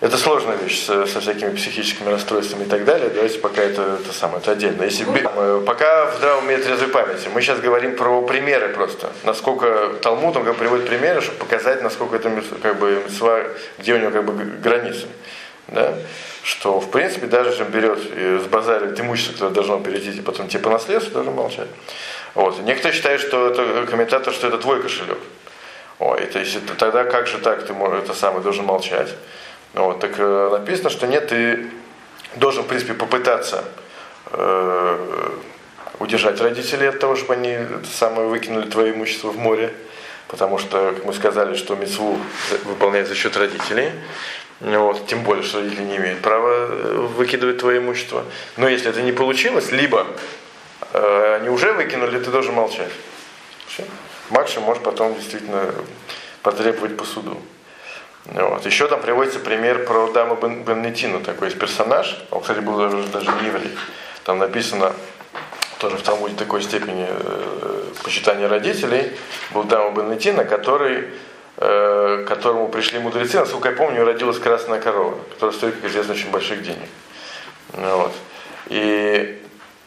это 0.00 0.16
сложная 0.16 0.56
вещь 0.56 0.82
со, 0.82 1.06
со 1.06 1.20
всякими 1.20 1.54
психическими 1.54 2.08
расстройствами 2.08 2.64
и 2.64 2.66
так 2.66 2.86
далее. 2.86 3.10
Давайте 3.10 3.38
пока 3.38 3.60
это, 3.62 3.98
это 4.02 4.14
самое, 4.14 4.40
это 4.40 4.52
отдельно. 4.52 4.82
Если 4.84 5.04
бе- 5.04 5.28
э, 5.30 5.62
пока 5.66 6.06
в 6.06 6.16
здравом 6.16 6.44
уме 6.46 6.56
трезвой 6.56 6.88
памяти. 6.88 7.28
Мы 7.34 7.42
сейчас 7.42 7.60
говорим 7.60 7.94
про 7.96 8.22
примеры 8.22 8.70
просто. 8.70 9.12
Насколько 9.24 9.90
Талмуд 10.00 10.34
он 10.38 10.44
как 10.44 10.56
приводит 10.56 10.86
примеры, 10.86 11.20
чтобы 11.20 11.38
показать, 11.38 11.82
насколько 11.82 12.16
это 12.16 12.30
как 12.62 12.78
бы 12.78 13.04
где 13.78 13.94
у 13.94 13.98
него 13.98 14.10
как 14.10 14.24
бы 14.24 14.32
границы. 14.32 15.06
Да? 15.70 15.94
Что, 16.42 16.80
в 16.80 16.90
принципе, 16.90 17.26
даже 17.26 17.50
если 17.50 17.64
берет 17.64 17.98
и 18.16 18.38
сбазаривает 18.38 18.98
имущество, 19.00 19.32
которое 19.32 19.54
должно 19.54 19.80
перейти 19.80 20.10
и 20.10 20.20
потом 20.20 20.48
тебе 20.48 20.60
по 20.60 20.70
наследству, 20.70 21.12
должен 21.12 21.34
молчать. 21.34 21.68
Вот. 22.34 22.60
Некоторые 22.62 22.96
считают, 22.96 23.20
что 23.20 23.48
это 23.48 23.86
комментатор, 23.86 24.32
что 24.32 24.48
это 24.48 24.58
твой 24.58 24.82
кошелек. 24.82 25.18
Есть 26.40 26.56
это, 26.56 26.74
тогда 26.74 27.04
как 27.04 27.26
же 27.26 27.38
так 27.38 27.66
ты 27.66 27.74
можешь, 27.74 28.04
это 28.04 28.14
самое 28.14 28.42
должен 28.42 28.64
молчать? 28.64 29.14
Вот, 29.74 30.00
так 30.00 30.12
э, 30.16 30.48
написано, 30.50 30.88
что 30.88 31.06
нет, 31.06 31.28
ты 31.28 31.70
должен, 32.36 32.64
в 32.64 32.66
принципе, 32.66 32.94
попытаться 32.94 33.64
э, 34.32 35.30
удержать 35.98 36.40
родителей 36.40 36.88
от 36.88 36.98
того, 36.98 37.16
чтобы 37.16 37.34
они 37.34 37.50
это 37.50 37.86
самое 37.92 38.28
выкинули 38.28 38.68
твое 38.68 38.94
имущество 38.94 39.28
в 39.28 39.36
море. 39.36 39.72
Потому 40.28 40.58
что, 40.58 40.92
как 40.94 41.04
мы 41.04 41.12
сказали, 41.12 41.54
что 41.56 41.74
мецву 41.74 42.16
выполняет 42.64 43.08
за 43.08 43.14
счет 43.14 43.36
родителей. 43.36 43.90
Вот, 44.60 45.06
тем 45.06 45.22
более, 45.22 45.42
что 45.42 45.58
родители 45.58 45.84
не 45.84 45.96
имеют 45.96 46.20
права 46.20 46.68
э, 46.68 47.06
выкидывать 47.16 47.58
твое 47.58 47.78
имущество. 47.78 48.24
Но 48.58 48.68
если 48.68 48.90
это 48.90 49.00
не 49.00 49.12
получилось, 49.12 49.72
либо 49.72 50.06
э, 50.92 51.38
они 51.40 51.48
уже 51.48 51.72
выкинули, 51.72 52.18
ты 52.18 52.30
должен 52.30 52.54
молчать. 52.54 52.92
Все. 53.66 53.84
Максимум 54.28 54.66
можешь 54.66 54.82
потом 54.82 55.14
действительно 55.14 55.74
потребовать 56.42 56.96
по 56.96 57.04
суду. 57.04 57.40
Вот. 58.26 58.66
Еще 58.66 58.86
там 58.86 59.00
приводится 59.00 59.40
пример 59.40 59.86
про 59.86 60.12
даму 60.12 60.36
Бен, 60.36 60.62
Беннетину, 60.62 61.20
такой 61.20 61.48
есть 61.48 61.58
персонаж. 61.58 62.22
Он, 62.30 62.42
кстати, 62.42 62.60
был 62.60 62.76
даже, 62.76 63.02
даже 63.04 63.30
не 63.40 63.46
еврей. 63.46 63.70
Там 64.24 64.38
написано, 64.38 64.92
тоже 65.78 65.96
в 65.96 66.02
Талмуде 66.02 66.34
такой 66.36 66.62
степени 66.62 67.06
э, 67.08 67.84
почитания 68.04 68.48
родителей, 68.48 69.12
был 69.52 69.64
дама 69.64 69.90
Беннетина, 69.92 70.44
который, 70.44 71.08
э, 71.60 72.24
которому 72.26 72.68
пришли 72.68 72.98
мудрецы, 72.98 73.38
насколько 73.38 73.68
я 73.68 73.76
помню, 73.76 74.04
родилась 74.04 74.38
красная 74.38 74.80
корова, 74.80 75.16
которая 75.34 75.56
стоит, 75.56 75.76
как 75.76 75.90
известно, 75.90 76.14
очень 76.14 76.30
больших 76.30 76.62
денег. 76.62 76.88
Вот. 77.72 78.12
И 78.68 79.40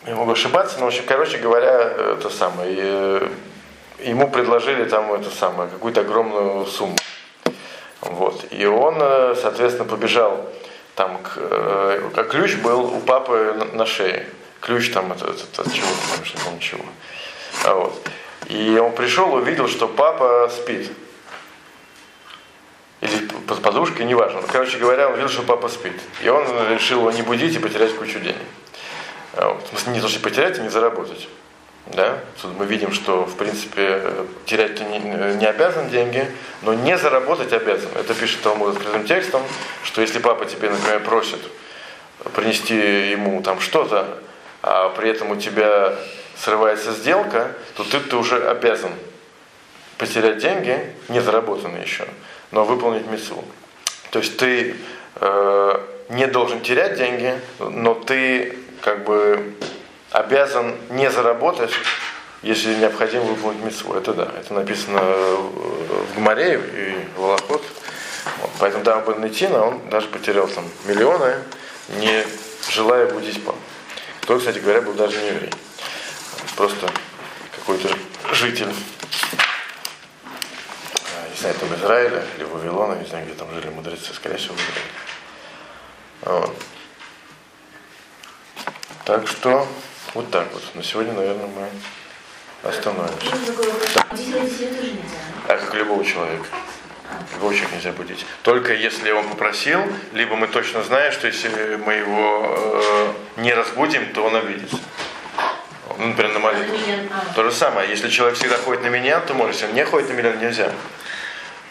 я 0.06 0.16
могу 0.16 0.32
ошибаться, 0.32 0.78
но, 0.80 0.86
в 0.86 0.88
общем, 0.90 1.04
короче 1.08 1.38
говоря, 1.38 1.82
это 2.18 2.30
самое, 2.30 2.74
и, 2.74 2.80
э, 2.80 3.28
ему 4.00 4.30
предложили 4.30 4.86
там 4.86 5.12
это 5.14 5.30
самое, 5.30 5.70
какую-то 5.70 6.02
огромную 6.02 6.66
сумму. 6.66 6.96
Вот. 8.02 8.46
И 8.52 8.66
он, 8.66 8.98
э, 9.00 9.36
соответственно, 9.42 9.90
побежал 9.90 10.50
там, 10.96 11.18
к, 11.24 11.38
а 11.38 12.24
ключ 12.30 12.56
был 12.58 12.94
у 12.94 13.00
папы 13.00 13.56
на, 13.58 13.66
на 13.78 13.86
шее. 13.86 14.28
Ключ 14.62 14.92
там, 14.92 15.12
это, 15.12 15.26
это, 15.26 15.62
от 15.62 15.74
чего, 15.74 15.88
помнишь, 16.12 16.34
не 16.36 16.42
помню 16.42 16.60
чего. 16.60 16.86
А 17.66 17.74
вот. 17.74 18.10
И 18.48 18.78
он 18.78 18.94
пришел, 18.94 19.34
увидел, 19.34 19.68
что 19.68 19.88
папа 19.88 20.50
спит. 20.54 20.92
Под 23.47 23.62
подушкой, 23.62 24.06
неважно. 24.06 24.41
Короче 24.51 24.77
говоря, 24.77 25.10
он 25.10 25.15
видел, 25.15 25.29
что 25.29 25.43
папа 25.43 25.67
спит. 25.67 25.99
И 26.21 26.29
он 26.29 26.45
решил 26.69 26.99
его 26.99 27.12
не 27.12 27.21
будить 27.21 27.56
и 27.56 27.60
потерять 27.60 27.95
кучу 27.95 28.19
денег. 28.19 28.38
А. 29.34 29.53
В 29.53 29.67
смысле, 29.69 29.93
не 29.93 30.01
то, 30.01 30.08
что 30.08 30.19
потерять, 30.19 30.60
а 30.60 30.62
не 30.62 30.69
заработать. 30.69 31.27
Да? 31.88 32.19
Тут 32.41 32.58
мы 32.58 32.65
видим, 32.65 32.93
что, 32.93 33.25
в 33.25 33.36
принципе, 33.36 34.01
терять 34.45 34.79
не, 34.79 34.99
не 34.99 35.45
обязан 35.45 35.89
деньги, 35.89 36.25
но 36.62 36.73
не 36.73 36.97
заработать 36.97 37.51
обязан. 37.51 37.89
Это 37.95 38.13
пишет 38.13 38.41
Талмуд 38.41 38.77
открытым 38.77 39.06
текстом, 39.06 39.41
что 39.84 40.01
если 40.01 40.19
папа 40.19 40.45
тебе, 40.45 40.69
например, 40.69 41.01
просит 41.01 41.41
принести 42.36 43.12
ему 43.12 43.41
там 43.41 43.60
что-то, 43.60 44.08
а 44.62 44.89
при 44.89 45.10
этом 45.10 45.32
у 45.32 45.36
тебя 45.36 45.95
срывается 46.38 46.93
сделка, 46.93 47.51
то 47.75 47.84
ты, 47.84 47.99
ты 47.99 48.15
уже 48.15 48.47
обязан 48.47 48.91
потерять 49.97 50.38
деньги, 50.38 50.93
не 51.10 51.21
заработанные 51.21 51.84
еще, 51.84 52.08
но 52.54 52.63
выполнить 52.63 53.08
митцву. 53.08 53.44
То 54.12 54.20
есть 54.20 54.38
ты 54.38 54.76
э, 55.16 55.80
не 56.10 56.28
должен 56.28 56.62
терять 56.62 56.98
деньги, 56.98 57.34
но 57.60 57.96
ты 57.96 58.58
как 58.82 59.04
бы 59.04 59.56
обязан 60.12 60.76
не 60.92 61.10
заработать, 61.10 61.72
если 62.44 62.76
необходимо 62.76 63.24
выполнить 63.24 63.63
митцву. 63.63 63.96
Это 63.96 64.13
да, 64.13 64.32
это 64.39 64.54
написано 64.54 65.02
в 65.02 66.16
Гмаре 66.16 66.56
и 66.56 67.18
в 67.18 67.22
Волоход. 67.22 67.63
Вот. 68.39 68.52
Поэтому 68.60 68.84
Дам 68.84 69.04
Бен 69.04 69.56
он 69.56 69.89
даже 69.89 70.08
потерял 70.08 70.48
там 70.48 70.66
миллионы, 70.86 71.36
не 71.98 72.24
желая 72.70 73.08
будить 73.08 73.44
папу. 73.44 73.58
Кто, 74.22 74.38
кстати 74.38 74.60
говоря, 74.60 74.82
был 74.82 74.94
даже 74.94 75.20
не 75.20 75.30
еврей. 75.30 75.52
Просто 76.56 76.88
какой-то 77.56 77.89
житель, 78.32 78.70
не 81.43 81.51
знаю, 81.51 81.56
там 81.60 81.77
Израиля 81.77 82.23
или 82.38 82.45
Вавилона, 82.45 82.95
не 82.95 83.06
знаю, 83.06 83.25
где 83.25 83.34
там 83.34 83.51
жили 83.53 83.67
мудрецы, 83.67 84.13
скорее 84.13 84.38
всего, 84.38 84.56
в 84.56 84.60
Израиле. 84.60 84.82
Вот. 86.21 86.56
Так 89.03 89.27
что 89.27 89.67
вот 90.13 90.32
так 90.32 90.47
вот. 90.53 90.63
На 90.75 90.84
сегодня, 90.84 91.12
наверное, 91.12 91.47
мы 91.47 92.69
остановимся. 92.69 93.36
Нельзя. 94.12 95.17
А 95.47 95.58
как 95.58 95.73
любого 95.73 96.06
человека. 96.06 96.45
Любого 97.34 97.53
человека 97.53 97.75
нельзя 97.75 97.91
будить. 97.91 98.25
Только 98.43 98.73
если 98.73 99.12
он 99.12 99.27
попросил, 99.27 99.82
либо 100.13 100.38
мы 100.38 100.47
точно 100.47 100.82
знаем, 100.84 101.12
что 101.12 101.27
если 101.27 101.75
мы 101.86 101.93
его 101.93 102.56
э, 103.38 103.41
не 103.41 103.53
разбудим, 103.53 104.13
то 104.13 104.23
он 104.23 104.38
обидится. 104.38 104.77
Ну, 105.97 106.08
например, 106.08 106.34
на 106.34 106.39
молитву. 106.39 106.77
А, 107.12 107.34
То 107.34 107.43
же 107.43 107.51
самое. 107.51 107.89
Если 107.89 108.08
человек 108.08 108.38
всегда 108.38 108.58
ходит 108.58 108.84
на 108.84 108.88
меня, 108.88 109.19
то 109.19 109.34
можно. 109.34 109.51
Если 109.51 109.65
он 109.65 109.73
не 109.73 109.84
ходит 109.84 110.10
на 110.10 110.13
меня, 110.13 110.32
нельзя. 110.32 110.71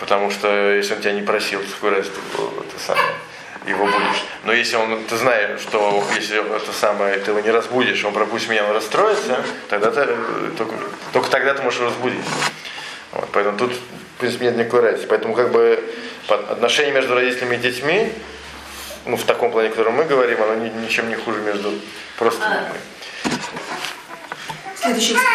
Потому 0.02 0.32
что 0.32 0.72
если 0.74 0.94
он 0.94 1.00
тебя 1.00 1.12
не 1.12 1.22
просил, 1.22 1.60
то 1.60 1.68
какой 1.74 1.90
раз 1.90 2.06
ты 2.08 2.18
это 2.42 2.84
самое, 2.84 3.14
его 3.68 3.84
будешь. 3.84 4.24
Но 4.42 4.52
если 4.52 4.74
он, 4.74 5.04
ты 5.04 5.16
знаешь, 5.16 5.60
что 5.60 6.04
если 6.16 6.44
это 6.56 6.72
самое, 6.72 7.20
ты 7.20 7.30
его 7.30 7.38
не 7.38 7.52
разбудишь, 7.52 8.04
он 8.04 8.12
пропустит 8.12 8.50
меня, 8.50 8.64
он 8.64 8.72
расстроится, 8.74 9.44
тогда 9.70 9.92
ты, 9.92 10.08
только, 10.58 10.74
только 11.12 11.30
тогда 11.30 11.54
ты 11.54 11.62
можешь 11.62 11.78
его 11.78 11.90
разбудить. 11.90 12.24
Вот, 13.12 13.28
поэтому 13.32 13.56
тут, 13.56 13.74
в 13.74 14.18
принципе, 14.18 14.46
нет 14.46 14.56
никакой 14.56 14.80
разницы. 14.80 15.06
Поэтому 15.06 15.34
как 15.34 15.52
бы 15.52 15.80
отношения 16.28 16.90
между 16.90 17.14
родителями 17.14 17.54
и 17.54 17.58
детьми, 17.58 18.12
ну, 19.06 19.16
в 19.16 19.22
таком 19.22 19.52
плане, 19.52 19.68
о 19.68 19.70
котором 19.70 19.94
мы 19.94 20.04
говорим, 20.04 20.42
оно 20.42 20.56
ни- 20.56 20.84
ничем 20.84 21.08
не 21.08 21.14
хуже 21.14 21.38
между 21.42 21.72
просто 22.18 22.44
А. 22.44 22.72
Следующий 24.74 25.14